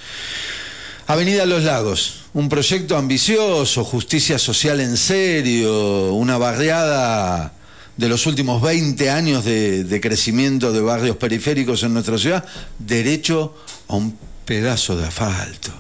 [1.06, 7.52] Avenida Los Lagos, un proyecto ambicioso, justicia social en serio, una barriada
[7.96, 12.44] de los últimos 20 años de, de crecimiento de barrios periféricos en nuestra ciudad,
[12.78, 13.54] derecho
[13.88, 15.72] a un pedazo de asfalto,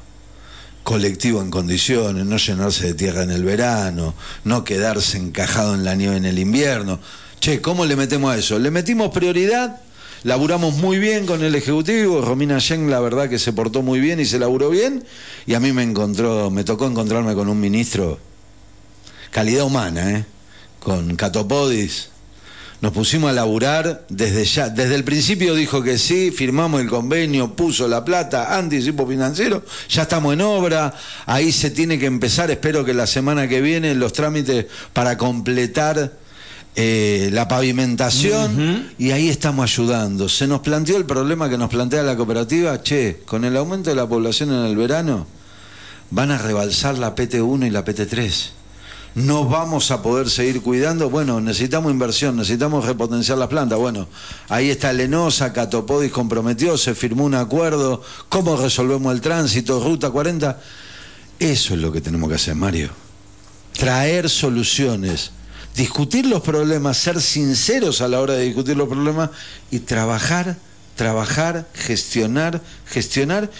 [0.86, 5.96] colectivo en condiciones, no llenarse de tierra en el verano, no quedarse encajado en la
[5.96, 7.00] nieve en el invierno.
[7.40, 8.56] Che, ¿cómo le metemos a eso?
[8.60, 9.80] Le metimos prioridad,
[10.22, 14.20] laburamos muy bien con el Ejecutivo, Romina Yen la verdad que se portó muy bien
[14.20, 15.04] y se laburó bien,
[15.44, 18.20] y a mí me encontró, me tocó encontrarme con un ministro,
[19.32, 20.24] calidad humana, ¿eh?
[20.78, 22.10] con Catopodis,
[22.80, 27.54] nos pusimos a laburar desde ya, desde el principio dijo que sí, firmamos el convenio,
[27.54, 32.84] puso la plata, anticipo financiero, ya estamos en obra, ahí se tiene que empezar, espero
[32.84, 36.12] que la semana que viene los trámites para completar
[36.74, 38.92] eh, la pavimentación.
[38.98, 40.28] Y ahí estamos ayudando.
[40.28, 43.96] Se nos planteó el problema que nos plantea la cooperativa, che, con el aumento de
[43.96, 45.26] la población en el verano
[46.10, 48.50] van a rebalsar la PT1 y la PT3
[49.16, 51.08] no vamos a poder seguir cuidando.
[51.08, 53.78] Bueno, necesitamos inversión, necesitamos repotenciar las plantas.
[53.78, 54.08] Bueno,
[54.50, 58.02] ahí está Lenosa, Catopodis comprometió, se firmó un acuerdo.
[58.28, 59.82] ¿Cómo resolvemos el tránsito?
[59.82, 60.60] Ruta 40.
[61.38, 62.90] Eso es lo que tenemos que hacer, Mario.
[63.72, 65.30] Traer soluciones,
[65.74, 69.30] discutir los problemas, ser sinceros a la hora de discutir los problemas
[69.70, 70.58] y trabajar,
[70.94, 73.50] trabajar, gestionar, gestionar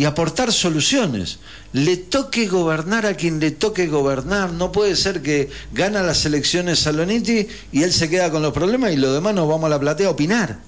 [0.00, 1.40] y aportar soluciones.
[1.74, 4.50] Le toque gobernar a quien le toque gobernar.
[4.50, 8.92] No puede ser que gana las elecciones Saloniti y él se queda con los problemas
[8.92, 10.58] y los demás nos vamos a la platea a opinar.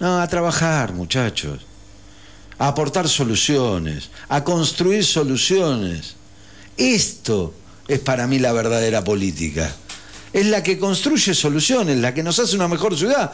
[0.00, 1.60] No, a trabajar, muchachos.
[2.58, 6.16] A aportar soluciones, a construir soluciones.
[6.76, 7.54] Esto
[7.86, 9.72] es para mí la verdadera política.
[10.32, 13.30] Es la que construye soluciones, la que nos hace una mejor ciudad,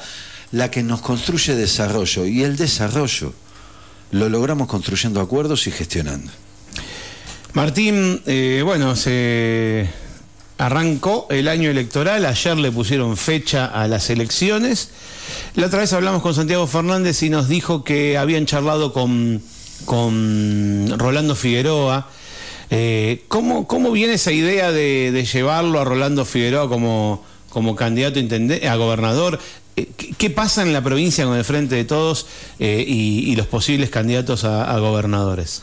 [0.53, 2.26] la que nos construye desarrollo.
[2.26, 3.33] Y el desarrollo
[4.12, 6.31] lo logramos construyendo acuerdos y gestionando.
[7.53, 9.88] Martín, eh, bueno, se
[10.59, 14.90] arrancó el año electoral, ayer le pusieron fecha a las elecciones.
[15.55, 19.42] La otra vez hablamos con Santiago Fernández y nos dijo que habían charlado con,
[19.85, 22.09] con Rolando Figueroa.
[22.70, 28.77] Eh, ¿cómo, ¿cómo, viene esa idea de, llevarlo a Rolando Figueroa como, como candidato a
[28.77, 29.40] gobernador?
[29.81, 29.88] Eh,
[30.19, 32.27] ¿Qué pasa en la provincia con el Frente de Todos
[32.59, 35.62] eh, y, los posibles candidatos a, gobernadores?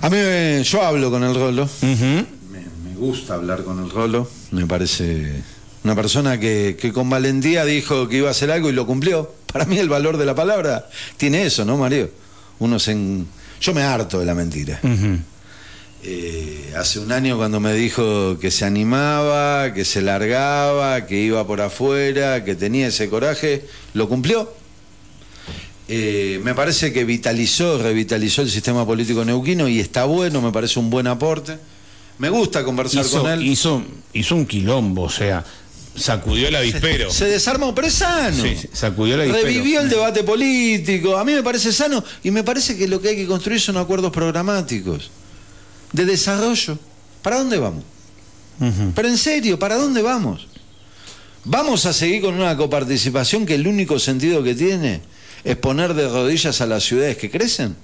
[0.00, 1.68] A mí, yo hablo con el Rolo.
[1.82, 4.30] me, gusta hablar con el Rolo.
[4.50, 5.42] Me parece
[5.84, 9.34] una persona que, con valentía dijo que iba a hacer algo y lo cumplió.
[9.52, 12.10] Para mí el valor de la palabra tiene eso, ¿no, Mario?
[12.58, 12.96] Uno se...
[13.60, 14.80] Yo me harto de la mentira.
[16.02, 21.46] Eh, hace un año cuando me dijo que se animaba, que se largaba, que iba
[21.46, 24.52] por afuera, que tenía ese coraje, lo cumplió.
[25.88, 30.78] Eh, me parece que vitalizó, revitalizó el sistema político neuquino y está bueno, me parece
[30.78, 31.58] un buen aporte.
[32.18, 33.42] Me gusta conversar con él.
[33.42, 33.82] Hizo,
[34.12, 35.44] hizo un quilombo, o sea,
[35.96, 37.10] sacudió el avispero.
[37.10, 38.42] Se, desarmó, pero es sano.
[38.42, 39.46] Sí, sacudió el avispero.
[39.46, 41.16] Revivió el debate político.
[41.16, 43.76] A mí me parece sano y me parece que lo que hay que construir son
[43.76, 45.10] acuerdos programáticos
[45.96, 46.78] de desarrollo.
[47.22, 47.82] ¿Para dónde vamos?
[48.94, 50.46] Pero en serio, ¿para dónde vamos?
[51.44, 55.00] ¿Vamos a seguir con una coparticipación que el único sentido que tiene
[55.44, 57.76] es poner de rodillas a las ciudades que crecen?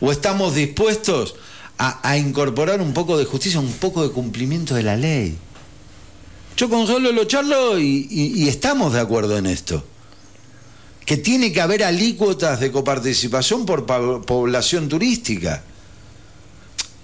[0.00, 1.34] ¿O estamos dispuestos
[1.78, 5.36] a, incorporar un poco de justicia, un poco de cumplimiento de la ley?
[6.56, 9.84] Yo con solo lo charlo y estamos de acuerdo en esto.
[11.04, 15.64] Que tiene que haber alícuotas de coparticipación por población turística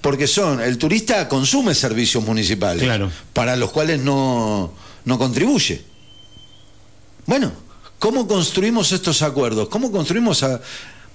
[0.00, 2.88] porque son, el turista consume servicios municipales,
[3.32, 4.72] para los cuales no,
[5.04, 5.82] no contribuye.
[7.26, 7.52] Bueno,
[7.98, 9.68] ¿cómo construimos estos acuerdos?
[9.68, 10.60] ¿Cómo construimos a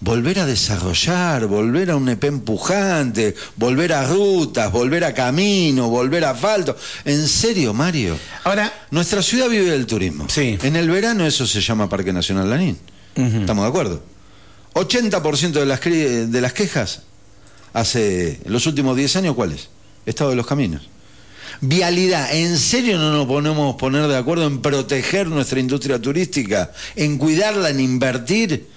[0.02, 6.26] volver a desarrollar, volver a un EP empujante, volver a rutas, volver a camino, volver
[6.26, 6.76] a asfalto?
[7.06, 8.18] En serio, Mario.
[8.44, 10.28] Ahora, nuestra ciudad vive del turismo.
[10.30, 10.58] Sí.
[10.62, 12.78] En el verano eso se llama Parque Nacional Lanín.
[13.16, 14.04] ¿Estamos de acuerdo?
[14.74, 17.04] 80% de las, de las quejas
[17.74, 19.70] hace los últimos 10 años, ¿cuál es?
[20.06, 20.84] Estado de los caminos.
[21.62, 27.18] Vialidad, ¿en serio no nos ponemos poner de acuerdo en proteger nuestra industria turística, en
[27.18, 28.68] cuidarla, en invertir?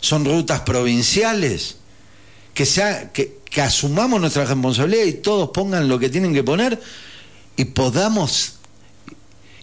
[0.00, 1.76] Son rutas provinciales.
[2.54, 6.80] Que, sea, que, que asumamos nuestra responsabilidad y todos pongan lo que tienen que poner
[7.56, 8.56] y podamos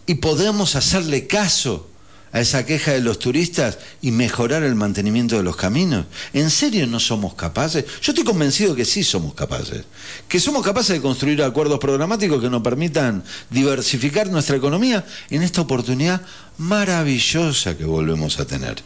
[0.05, 1.88] y podamos hacerle caso
[2.31, 6.05] a esa queja de los turistas y mejorar el mantenimiento de los caminos?
[6.33, 7.85] ¿En serio no somos capaces?
[8.01, 9.83] Yo estoy convencido que sí somos capaces.
[10.27, 15.61] Que somos capaces de construir acuerdos programáticos que nos permitan diversificar nuestra economía en esta
[15.61, 16.21] oportunidad
[16.57, 18.83] maravillosa que volvemos a tener.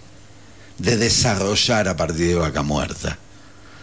[0.78, 3.18] De desarrollar a partir de vaca muerta.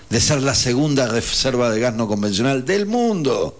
[0.08, 3.56] De ser la segunda reserva de gas no convencional del mundo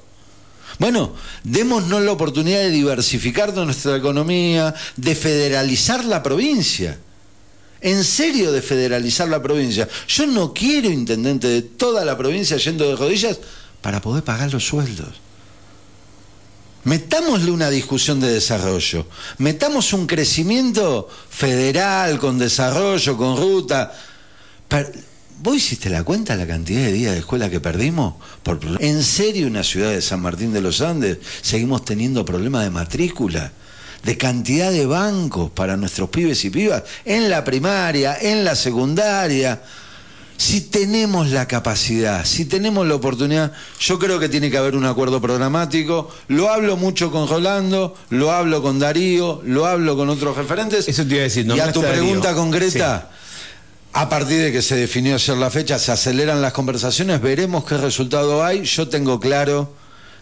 [0.81, 1.13] bueno,
[1.45, 6.99] démonos la oportunidad de diversificar nuestra economía, de federalizar la provincia.
[7.83, 9.87] En serio de federalizar la provincia.
[10.09, 13.39] Yo no quiero intendente de toda la provincia yendo de rodillas
[13.83, 15.21] para poder pagar los sueldos.
[16.85, 23.93] Metámosle una discusión de desarrollo, metamos un crecimiento federal con desarrollo, con ruta.
[25.43, 28.15] ¿Vos hiciste la cuenta la cantidad de días de escuela que perdimos?
[28.43, 28.61] Por...
[28.79, 33.53] ¿En serio una ciudad de San Martín de los Andes seguimos teniendo problemas de matrícula?
[34.03, 39.61] de cantidad de bancos para nuestros pibes y pibas en la primaria, en la secundaria
[40.41, 44.87] si tenemos la capacidad, si tenemos la oportunidad, yo creo que tiene que haber un
[44.87, 46.11] acuerdo programático.
[46.29, 50.89] Lo hablo mucho con Rolando, lo hablo con Darío, lo hablo con otros referentes.
[50.89, 53.11] Eso te iba a decir, Y a tu pregunta concreta,
[53.93, 57.77] a partir de que se definió ayer la fecha, se aceleran las conversaciones, veremos qué
[57.77, 58.65] resultado hay.
[58.65, 59.75] Yo tengo claro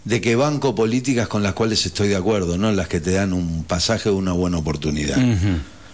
[0.04, 3.32] de que banco políticas con las cuales estoy de acuerdo, no las que te dan
[3.32, 5.18] un pasaje o una buena oportunidad.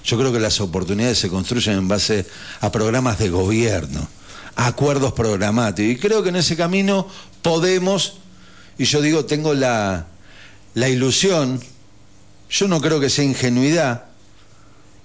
[0.04, 2.26] Yo creo que las oportunidades se construyen en base
[2.60, 4.06] a programas de gobierno,
[4.54, 5.92] a acuerdos programáticos.
[5.92, 7.08] Y creo que en ese camino
[7.42, 8.18] podemos,
[8.78, 10.06] y yo digo, tengo la,
[10.74, 11.60] la ilusión,
[12.50, 14.04] yo no creo que sea ingenuidad,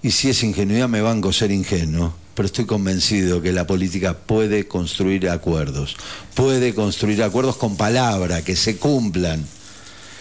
[0.03, 4.65] y si es ingenuidad me banco ser ingenuo, pero estoy convencido que la política puede
[4.65, 5.97] construir acuerdos,
[6.35, 9.45] puede construir acuerdos con palabra, que se cumplan,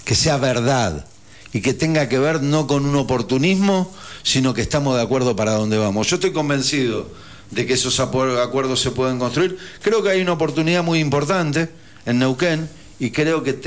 [0.05, 1.07] que sea verdad
[1.53, 5.53] y que tenga que ver no con un oportunismo, sino que estamos de acuerdo para
[5.53, 6.09] dónde vamos.
[6.09, 7.09] Yo estoy convencido
[7.53, 9.57] de que esos acuerdos se pueden construir.
[9.81, 11.69] Creo que hay una oportunidad muy importante
[12.05, 13.61] en Neuquén y creo que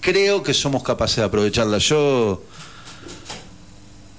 [0.00, 1.76] creo que somos capaces de aprovecharla.
[1.76, 2.42] Yo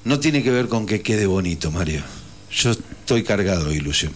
[0.03, 2.20] no tiene que ver con que quede bonito, Mario.
[2.53, 4.13] Yo estoy cargado de ilusión,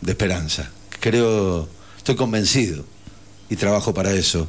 [0.00, 0.70] de esperanza.
[1.00, 2.84] Creo, estoy convencido
[3.50, 4.48] y trabajo para eso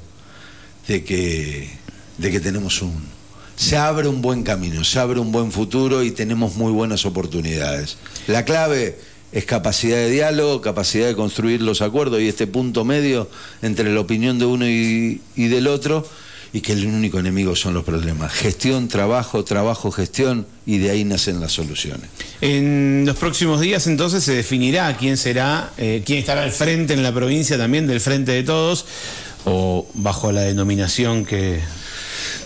[0.88, 1.70] de que
[2.18, 3.18] de que tenemos un
[3.56, 7.98] se abre un buen camino, se abre un buen futuro y tenemos muy buenas oportunidades.
[8.28, 9.00] La clave
[9.32, 13.28] es capacidad de diálogo, capacidad de construir los acuerdos y este punto medio
[13.64, 16.08] entre la opinión de uno y, del otro
[16.54, 18.32] y que el único enemigo son los problemas.
[18.34, 22.10] Gestión, trabajo, trabajo, gestión y de ahí nacen las soluciones.
[22.42, 27.04] En los próximos días entonces se definirá quién será, eh, quién estará al frente en
[27.04, 28.86] la provincia también del frente de todos
[29.46, 31.60] o bajo la denominación que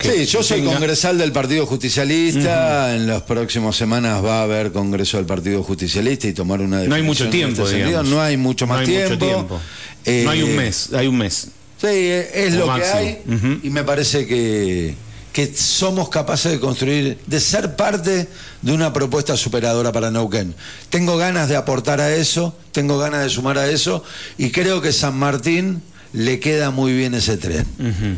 [0.02, 2.96] Sí, yo soy congresal del Partido Justicialista.
[2.96, 6.90] En las próximas semanas va a haber congreso del Partido Justicialista y tomar una decisión.
[6.90, 9.62] No hay mucho tiempo, este No hay mucho más tiempo.
[10.06, 11.50] no hay un eh, mes, hay un mes.
[11.82, 13.22] Sí, es lo que hay.
[13.64, 14.96] Y me parece que,
[15.34, 18.28] que somos capaces de construir, de ser parte
[18.62, 20.54] de una propuesta superadora para Neuquén.
[20.90, 24.04] Tengo ganas de aportar a eso, tengo ganas de sumar a eso,
[24.38, 25.82] y creo que San Martín
[26.14, 27.66] le queda muy bien ese tren.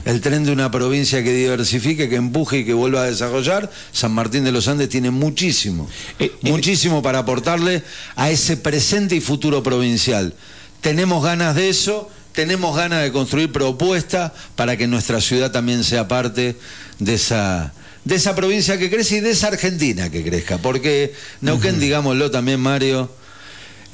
[0.06, 3.70] El tren de una provincia que diversifique, que empuje y que vuelva a desarrollar.
[3.92, 5.88] San Martín de los Andes tiene muchísimo,
[6.20, 7.84] eh, eh, muchísimo para aportarle
[8.16, 10.34] a ese presente y futuro provincial.
[10.82, 16.08] Tenemos ganas de eso, tenemos ganas de construir propuestas para que nuestra ciudad también sea
[16.08, 16.58] parte
[17.00, 17.74] de esa
[18.06, 22.60] de esa provincia que crece y de esa Argentina que crezca, porque Neuquén, digámoslo también,
[22.60, 23.10] Mario,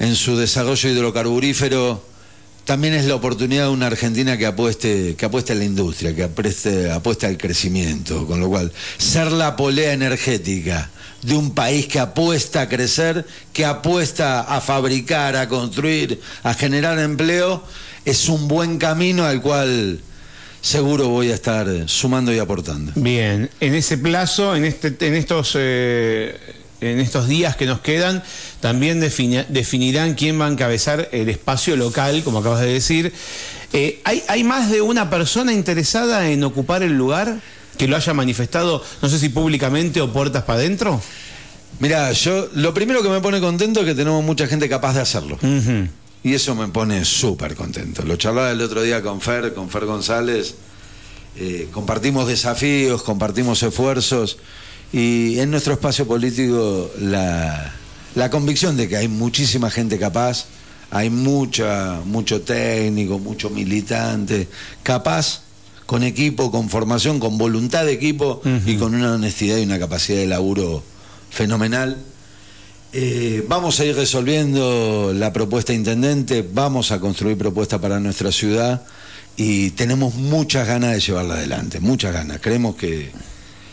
[0.00, 2.02] en su desarrollo hidrocarburífero
[2.64, 6.24] también es la oportunidad de una Argentina que apueste, que apueste a la industria, que
[6.24, 10.90] apueste, apueste al crecimiento, con lo cual ser la polea energética
[11.22, 16.98] de un país que apuesta a crecer, que apuesta a fabricar, a construir, a generar
[16.98, 17.64] empleo,
[18.04, 20.00] es un buen camino al cual
[20.60, 22.92] seguro voy a estar sumando y aportando.
[22.96, 25.52] Bien, en ese plazo, en, este, en estos...
[25.56, 28.22] Eh en estos días que nos quedan,
[28.60, 33.12] también definirán quién va a encabezar el espacio local, como acabas de decir.
[33.72, 37.40] Eh, ¿hay, ¿Hay más de una persona interesada en ocupar el lugar
[37.76, 41.00] que lo haya manifestado, no sé si públicamente o puertas para adentro?
[41.78, 45.00] Mira, yo lo primero que me pone contento es que tenemos mucha gente capaz de
[45.00, 45.38] hacerlo.
[46.22, 48.02] Y eso me pone súper contento.
[48.02, 50.54] Lo charlaba el otro día con Fer, con Fer González.
[51.36, 54.38] Eh, compartimos desafíos, compartimos esfuerzos.
[54.92, 57.72] Y en nuestro espacio político la,
[58.30, 60.46] convicción de que hay muchísima gente capaz,
[60.90, 64.48] hay mucha, mucho técnico, mucho militante,
[64.82, 65.42] capaz,
[65.86, 70.18] con equipo, con formación, con voluntad de equipo y con una honestidad y una capacidad
[70.18, 70.82] de laburo
[71.30, 71.96] fenomenal.
[72.92, 78.82] Eh, vamos a ir resolviendo la propuesta intendente, vamos a construir propuestas para nuestra ciudad
[79.36, 82.40] y tenemos muchas ganas de llevarla adelante, muchas ganas.
[82.40, 83.12] Creemos que,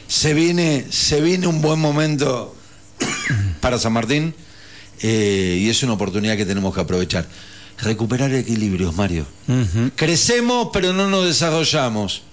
[0.08, 2.56] se viene, se viene un buen momento
[3.60, 4.34] para San Martín
[5.02, 7.28] eh, y es una oportunidad que tenemos que aprovechar.
[7.80, 9.28] Recuperar equilibrios, Mario.
[9.96, 12.24] Crecemos, pero no nos desarrollamos.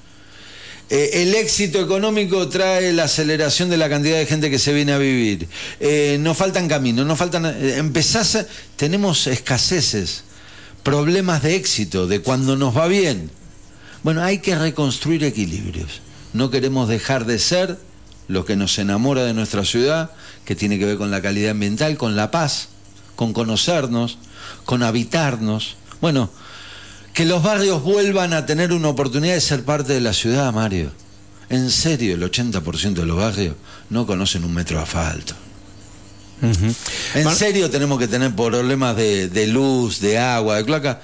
[0.91, 4.93] Eh, el éxito económico trae la aceleración de la cantidad de gente que se viene
[4.93, 5.49] a vivir.
[5.81, 7.47] Eh, nos faltan caminos, nos faltan.
[7.47, 10.25] empezás tenemos escaseces,
[10.83, 13.31] problemas de éxito, de cuando nos va bien.
[14.03, 16.03] Bueno, hay que reconstruir equilibrios
[16.35, 17.79] no queremos dejar de ser
[18.27, 20.11] lo que nos enamora de nuestra ciudad,
[20.45, 22.69] que tiene que ver con la calidad ambiental, con la paz,
[23.17, 24.19] con conocernos,
[24.65, 25.77] con habitarnos.
[26.01, 26.31] Bueno,
[27.15, 30.91] que los barrios vuelvan a tener una oportunidad de ser parte de la ciudad, Mario.
[31.49, 33.55] En serio, el 80% de los barrios
[33.89, 35.35] no conocen un metro de asfalto.
[37.15, 41.01] En serio tenemos que tener problemas de, de luz, de agua, de cloaca.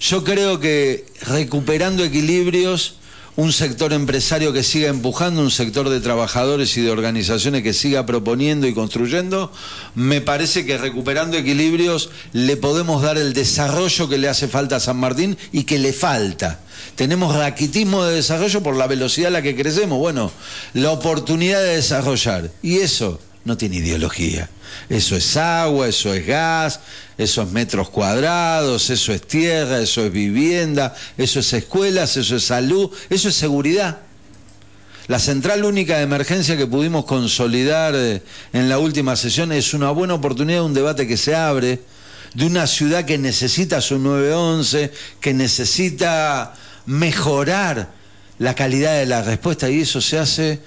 [0.00, 2.96] Yo creo que recuperando equilibrios
[3.36, 8.06] un sector empresario que siga empujando, un sector de trabajadores y de organizaciones que siga
[8.06, 9.52] proponiendo y construyendo,
[9.94, 14.80] me parece que recuperando equilibrios le podemos dar el desarrollo que le hace falta a
[14.80, 16.60] San Martín y que le falta.
[16.96, 19.98] Tenemos raquitismo de desarrollo por la velocidad a la que crecemos.
[19.98, 20.30] Bueno,
[20.74, 22.50] la oportunidad de desarrollar.
[22.62, 24.50] Y eso no tiene ideología.
[24.88, 26.80] Eso es agua, eso es gas,
[27.18, 32.44] eso es metros cuadrados, eso es tierra, eso es vivienda, eso es escuelas, eso es
[32.44, 33.98] salud, eso es seguridad.
[35.06, 39.90] La central única de emergencia que pudimos consolidar eh, en la última sesión es una
[39.90, 41.80] buena oportunidad de un debate que se abre,
[42.34, 46.54] de una ciudad que necesita su 911, que necesita
[46.86, 47.90] mejorar
[48.38, 50.60] la calidad de la respuesta y eso se hace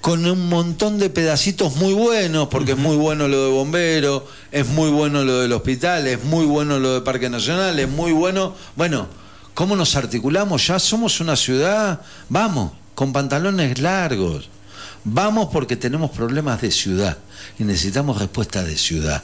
[0.00, 4.66] con un montón de pedacitos muy buenos, porque es muy bueno lo de bombero, es
[4.66, 8.54] muy bueno lo del hospital, es muy bueno lo de Parque Nacional, es muy bueno.
[8.76, 9.08] Bueno,
[9.54, 10.66] ¿cómo nos articulamos?
[10.66, 14.48] Ya somos una ciudad, vamos, con pantalones largos.
[15.04, 17.18] Vamos porque tenemos problemas de ciudad
[17.58, 19.22] y necesitamos respuesta de ciudad.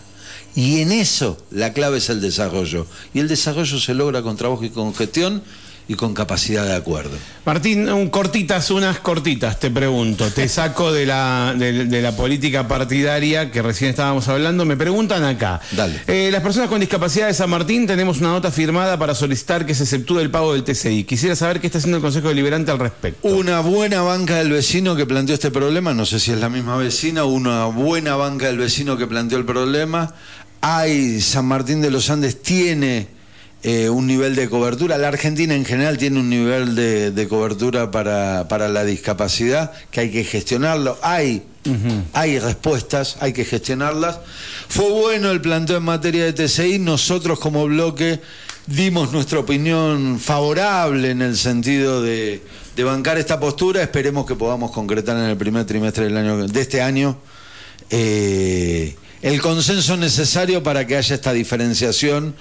[0.54, 2.86] Y en eso la clave es el desarrollo.
[3.12, 5.42] Y el desarrollo se logra con trabajo y con gestión
[5.88, 7.16] y con capacidad de acuerdo.
[7.44, 10.28] Martín, un cortitas, unas cortitas, te pregunto.
[10.30, 14.64] Te saco de la, de, la política partidaria que recién estábamos hablando.
[14.64, 15.60] Me preguntan acá.
[15.72, 16.00] Dale.
[16.08, 19.74] Eh, las personas con discapacidad de San Martín tenemos una nota firmada para solicitar que
[19.74, 21.04] se exceptúe el pago del TCI.
[21.04, 23.28] Quisiera saber qué está haciendo el Consejo Deliberante al respecto.
[23.28, 26.76] Una buena banca del vecino que planteó este problema, no sé si es la misma
[26.76, 30.14] vecina, una buena banca del vecino que planteó el problema.
[30.62, 33.15] Hay, San Martín de los Andes tiene
[33.62, 34.98] eh, un nivel de cobertura.
[34.98, 40.10] La Argentina en general tiene un nivel de, cobertura para, para, la discapacidad que hay
[40.10, 40.98] que gestionarlo.
[41.02, 41.42] Hay,
[42.12, 44.20] hay respuestas, hay que gestionarlas.
[44.68, 46.78] Fue bueno el planteo en materia de TCI.
[46.78, 48.20] Nosotros como bloque
[48.66, 52.42] dimos nuestra opinión favorable en el sentido de,
[52.76, 53.82] de bancar esta postura.
[53.82, 57.16] Esperemos que podamos concretar en el primer trimestre del año, de este año.
[57.90, 62.34] Eh, el consenso necesario para que haya esta diferenciación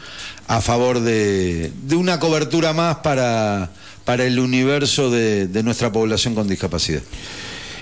[0.48, 3.72] a favor de, una cobertura más para,
[4.04, 7.02] para el universo de, nuestra población con discapacidad.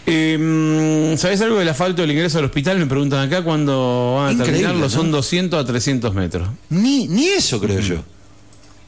[0.06, 2.78] Eh, ¿Sabés algo del asfalto del ingreso al hospital?
[2.78, 4.90] Me preguntan acá cuando van a terminarlo.
[4.90, 6.50] Son 200 a 300 metros.
[6.70, 8.04] Ni, ni eso creo yo.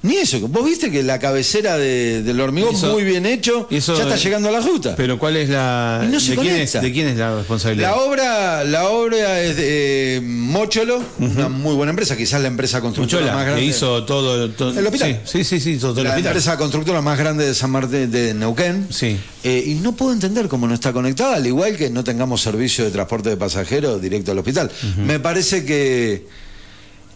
[0.06, 0.40] Ni eso.
[0.48, 4.60] Vos viste que la cabecera del hormigón muy bien hecho ya está llegando a la
[4.60, 4.96] ruta.
[4.96, 7.90] Pero ¿cuál es la ¿de, quién es, ¿de, quién es, la responsabilidad?
[7.90, 12.82] La obra, la obra es de eh, Mocholo, una muy buena empresa, quizás la empresa
[12.82, 13.62] constructora más grande.
[13.62, 15.22] Que hizo todo, el hospital.
[15.26, 18.88] Sí, sí, sí, todo la empresa constructora más grande de San Martín de Neuquén.
[18.92, 19.18] Sí.
[19.44, 22.86] Eh, y no puedo entender cómo no está conectada, al igual que no tengamos servicio
[22.86, 24.72] de transporte de pasajeros directo al hospital.
[24.98, 26.26] Me parece que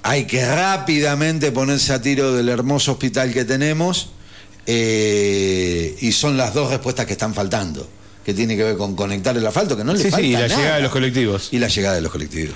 [0.10, 4.10] hay que rápidamente ponerse a tiro del hermoso hospital que tenemos
[4.66, 7.88] eh, y son las dos respuestas que están faltando
[8.26, 10.48] que tiene que ver con conectar el asfalto, que no le falta sí, y la
[10.48, 11.50] llegada de los colectivos.
[11.52, 12.56] Y la llegada de los colectivos.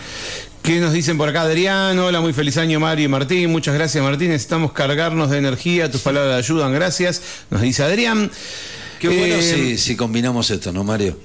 [0.64, 1.98] ¿Qué nos dicen por acá, Adrián?
[2.00, 3.52] Hola, muy feliz año, Mario y Martín.
[3.52, 4.30] Muchas gracias, Martín.
[4.30, 5.92] Necesitamos cargarnos de energía.
[5.92, 6.74] Tus palabras ayudan.
[6.74, 7.22] Gracias.
[7.52, 8.32] Nos dice Adrián.
[9.00, 11.20] Qué bueno eh, si, combinamos esto, ¿no, Mario?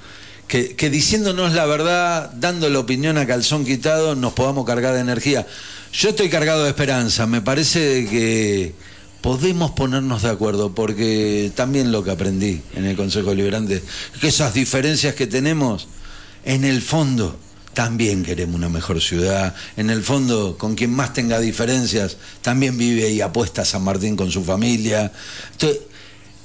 [0.46, 5.00] Que, que diciéndonos la verdad, dando la opinión a calzón quitado, nos podamos cargar de
[5.00, 5.46] energía.
[5.92, 8.74] Yo estoy cargado de esperanza, me parece que
[9.20, 13.76] podemos ponernos de acuerdo, porque también lo que aprendí en el Consejo Liberante,
[14.14, 15.88] es que esas diferencias que tenemos,
[16.44, 17.38] en el fondo,
[17.74, 19.54] también queremos una mejor ciudad.
[19.76, 24.30] En el fondo, con quien más tenga diferencias, también vive y apuesta San Martín con
[24.30, 25.12] su familia.
[25.52, 25.82] Entonces,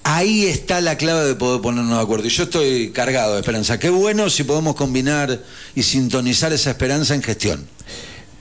[0.04, 2.28] ahí está la clave de poder ponernos de acuerdo.
[2.28, 3.80] Y yo estoy cargado de esperanza.
[3.80, 5.42] Qué bueno si podemos combinar
[5.74, 7.66] y sintonizar esa esperanza en gestión.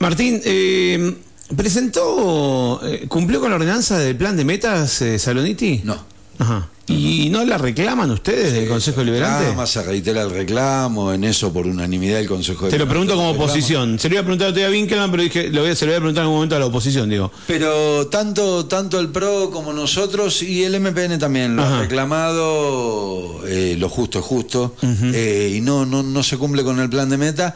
[0.03, 1.15] Martín, eh,
[1.57, 5.81] ¿presentó, eh, cumplió con la ordenanza del plan de metas eh, Saloniti?
[5.85, 5.97] No.
[6.41, 6.69] Ajá.
[6.89, 9.45] ¿Y no la reclaman ustedes del Consejo Deliberante?
[9.45, 13.15] Nada más se reitera el reclamo, en eso por unanimidad del Consejo Te lo pregunto
[13.15, 14.01] como oposición.
[14.01, 15.99] Se lo iba a preguntar a Winkelmann, pero dije, lo voy a, se lo voy
[15.99, 17.31] a preguntar en algún momento a la oposición, digo.
[17.47, 23.89] Pero tanto, tanto el PRO como nosotros y el MPN también lo ha reclamado, lo
[23.89, 27.55] justo es justo, y no, no, no se cumple con el plan de meta.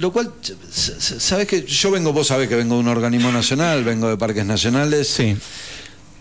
[0.00, 0.32] Lo cual,
[0.70, 4.46] sabes que yo vengo, vos sabés que vengo de un organismo nacional, vengo de parques
[4.46, 5.08] nacionales.
[5.08, 5.36] Sí.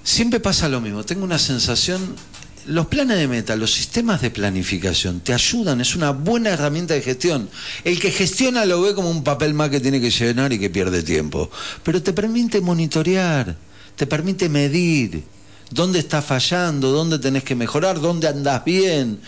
[0.04, 1.06] Siempre pasa lo mismo.
[1.06, 2.14] Tengo una sensación,
[2.66, 7.02] los planes de meta, los sistemas de planificación te ayudan, es una buena herramienta de
[7.02, 7.50] gestión.
[7.86, 10.70] El que gestiona lo ve como un papel más que tiene que llenar y que
[10.70, 11.50] pierde tiempo,
[11.82, 13.56] pero te permite monitorear,
[13.96, 15.24] te permite medir
[15.72, 19.20] dónde está fallando, dónde tenés que mejorar, dónde andás bien,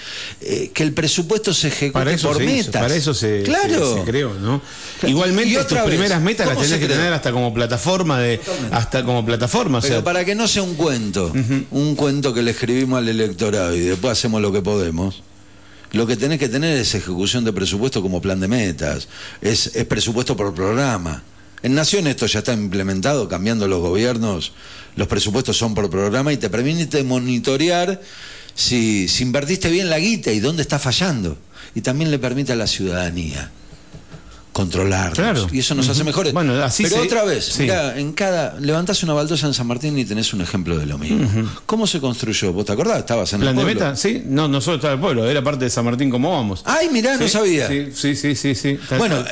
[0.41, 2.81] eh, que el presupuesto se ejecute Para eso por se hizo, metas.
[2.81, 3.93] para eso se, claro.
[3.93, 4.61] se- se creó, ¿no?
[4.99, 5.09] Claro.
[5.11, 8.39] Igualmente tus vez, primeras metas las ¿cómo tenés que tener hasta como plataforma de
[8.71, 11.31] hasta como plataforma, o Pero sea, para que no sea un cuento,
[11.71, 15.23] un cuento que le escribimos al electorado y después hacemos lo que podemos,
[15.93, 19.07] lo que tenés que tener es ejecución de presupuesto como plan de metas,
[19.41, 21.21] es, es presupuesto por programa.
[21.63, 24.51] En Nación esto ya está implementado, cambiando los gobiernos,
[24.95, 28.01] los presupuestos son por programa y te permite monitorear
[28.55, 31.37] si, si invertiste bien la guita y dónde está fallando.
[31.75, 33.51] Y también le permite a la ciudadanía
[34.51, 35.17] controlarnos.
[35.17, 35.47] Claro.
[35.51, 36.33] Y eso nos hace mejores.
[36.33, 37.61] Bueno, así Pero se- otra vez, sí.
[37.63, 40.97] mirá, en cada levantás una baldosa en San Martín y tenés un ejemplo de lo
[40.97, 41.49] mismo.
[41.65, 42.51] ¿Cómo se construyó?
[42.51, 42.99] ¿Vos te acordás?
[42.99, 43.79] Estabas en plan el de pueblo.
[43.85, 46.63] meta, sí, no, no solo estaba el pueblo, era parte de San Martín como vamos.
[46.65, 47.67] Ay, mirá, no sabía.
[47.69, 49.23] Sí, sí, sí, sí, sí, Bueno,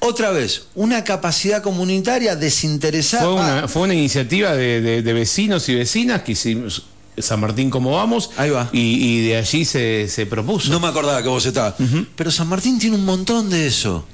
[0.00, 3.24] otra vez, una capacidad comunitaria desinteresada.
[3.24, 6.84] fue Ah, una, fue una iniciativa de, de- de vecinos y vecinas que hicimos
[7.18, 8.68] San Martín como vamos Ahí va.
[8.72, 10.70] Y, y de allí se, se propuso.
[10.70, 11.74] No me acordaba que vos estabas.
[12.14, 14.04] Pero San Martín tiene un montón de eso.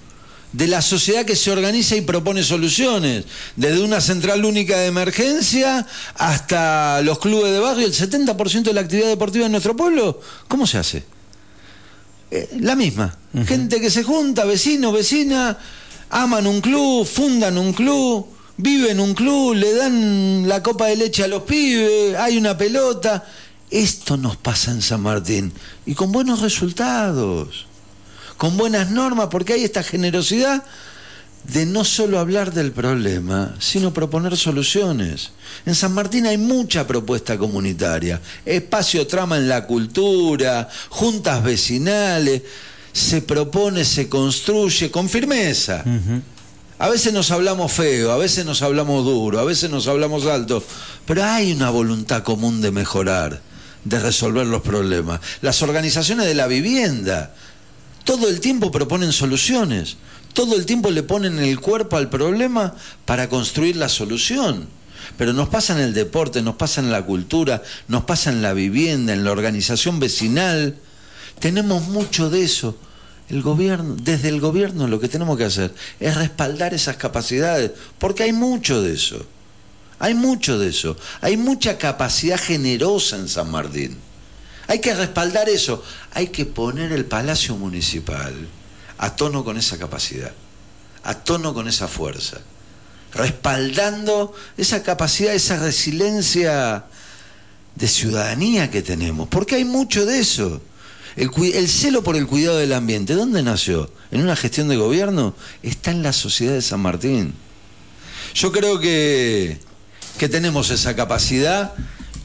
[0.53, 3.25] De la sociedad que se organiza y propone soluciones.
[3.57, 7.87] Desde una central única de emergencia hasta los clubes de barrio.
[7.87, 10.21] El 70% de la actividad deportiva en nuestro pueblo.
[10.49, 11.03] ¿Cómo se hace?
[12.35, 13.17] Eh, la misma.
[13.47, 15.57] Gente que se junta, vecinos, vecinas,
[16.11, 18.27] aman un club, fundan un club,
[18.57, 23.25] viven un club, le dan la copa de leche a los pibes, hay una pelota.
[23.71, 25.53] Esto nos pasa en San Martín
[25.87, 27.67] y con buenos resultados,
[28.37, 30.65] con buenas normas, porque hay esta generosidad
[31.45, 35.31] de no solo hablar del problema, sino proponer soluciones.
[35.67, 42.43] En San Martín hay mucha propuesta comunitaria, espacio trama en la cultura, juntas vecinales,
[42.93, 45.83] se propone, se construye con firmeza.
[46.79, 50.63] A veces nos hablamos feo, a veces nos hablamos duro, a veces nos hablamos alto,
[51.07, 53.41] pero hay una voluntad común de mejorar,
[53.85, 55.21] de resolver los problemas.
[55.41, 57.35] Las organizaciones de la vivienda
[58.05, 59.97] todo el tiempo proponen soluciones,
[60.35, 62.75] todo el tiempo le ponen el cuerpo al problema
[63.07, 64.69] para construir la solución.
[65.17, 68.53] Pero nos pasa en el deporte, nos pasa en la cultura, nos pasa en la
[68.53, 70.77] vivienda, en la organización vecinal.
[71.39, 72.77] Tenemos mucho de eso.
[73.29, 78.25] El gobierno, desde el gobierno lo que tenemos que hacer es respaldar esas capacidades, porque
[78.25, 79.25] hay mucho de eso.
[79.99, 80.97] Hay mucho de eso.
[81.21, 83.97] Hay mucha capacidad generosa en San Martín.
[84.67, 85.83] Hay que respaldar eso.
[86.13, 88.35] Hay que poner el Palacio Municipal
[88.99, 90.33] a tono con esa capacidad,
[91.03, 92.41] a tono con esa fuerza,
[93.15, 96.85] respaldando esa capacidad, esa resiliencia
[97.75, 100.61] de ciudadanía que tenemos, porque hay mucho de eso.
[101.17, 103.89] El, celo por el cuidado del ambiente, ¿dónde nació?
[104.11, 105.35] ¿En una gestión de gobierno?
[105.63, 107.35] Está en la sociedad de San Martín.
[108.35, 109.59] Yo creo que,
[110.19, 111.73] que tenemos esa capacidad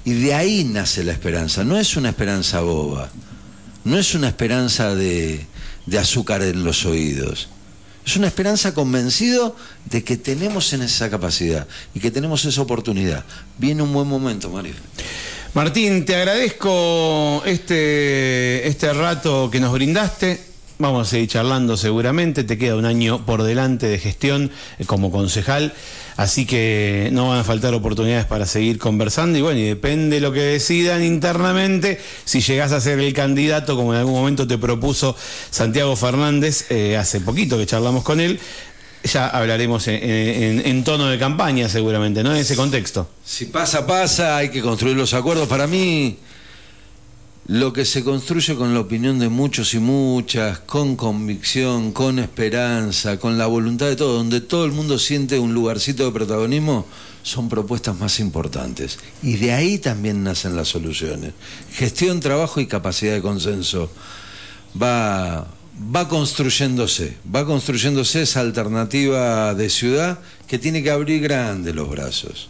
[0.06, 1.64] y de ahí nace la esperanza.
[1.64, 3.10] No es una esperanza boba,
[3.84, 5.46] no es una esperanza de,
[5.86, 7.50] de azúcar en los oídos.
[8.10, 9.56] Es una esperanza convencido
[9.86, 13.24] de que tenemos en esa capacidad y que tenemos esa oportunidad.
[13.60, 14.74] Viene un buen momento, Mario.
[15.54, 20.49] Martín, te agradezco este, este rato que nos brindaste.
[20.82, 22.46] Vamos a seguir charlando seguramente.
[22.46, 24.50] Te queda un año por delante de gestión
[24.80, 25.74] eh, como concejal.
[26.16, 29.38] Así que no van a faltar oportunidades para seguir conversando.
[29.38, 32.00] Y bueno, y depende de lo que decidan internamente.
[32.24, 35.18] Si llegás a ser el candidato, como en algún momento te propuso
[35.52, 38.40] Santiago Fernández, eh, hace poquito que charlamos con él,
[39.04, 42.32] ya hablaremos en- en tono de campaña seguramente, ¿no?
[42.32, 43.10] En ese contexto.
[43.26, 45.50] Si pasa, pasa, hay que construir los acuerdos.
[45.50, 46.20] Para mí,
[47.50, 53.18] lo que se construye con la opinión de muchos y muchas, con convicción, con esperanza,
[53.18, 56.86] con la voluntad de todos, donde todo el mundo siente un lugarcito de protagonismo,
[57.24, 59.00] son propuestas más importantes.
[59.24, 61.34] Y de ahí también nacen las soluciones.
[61.74, 63.92] Gestión, trabajo y capacidad de consenso.
[64.80, 65.48] Va,
[65.96, 72.48] va construyéndose, va construyéndose esa alternativa de ciudad que tiene que abrir grande los brazos.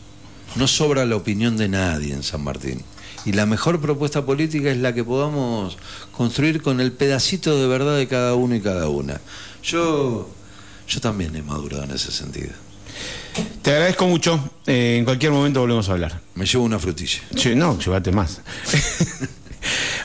[0.58, 2.84] No sobra la opinión de nadie en San Martín.
[3.26, 5.78] Y la mejor propuesta política es la que podamos
[6.12, 9.20] construir con el pedacito de verdad de cada uno y cada una.
[9.64, 10.30] Yo,
[10.88, 12.52] yo también he madurado en ese sentido.
[13.62, 14.40] Te agradezco mucho.
[14.66, 16.20] Eh, en cualquier momento volvemos a hablar.
[16.36, 17.20] Me llevo una frutilla.
[17.36, 18.42] Che, no, llévate más.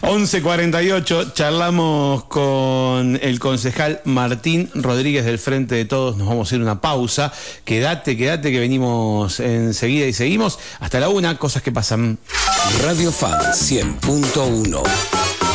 [0.02, 6.16] 11.48, charlamos con el concejal Martín Rodríguez del Frente de Todos.
[6.16, 7.32] Nos vamos a ir a una pausa.
[7.64, 10.58] Quédate, quédate que venimos enseguida y seguimos.
[10.80, 12.18] Hasta la una, cosas que pasan.
[12.82, 15.23] Radio Fan 100.1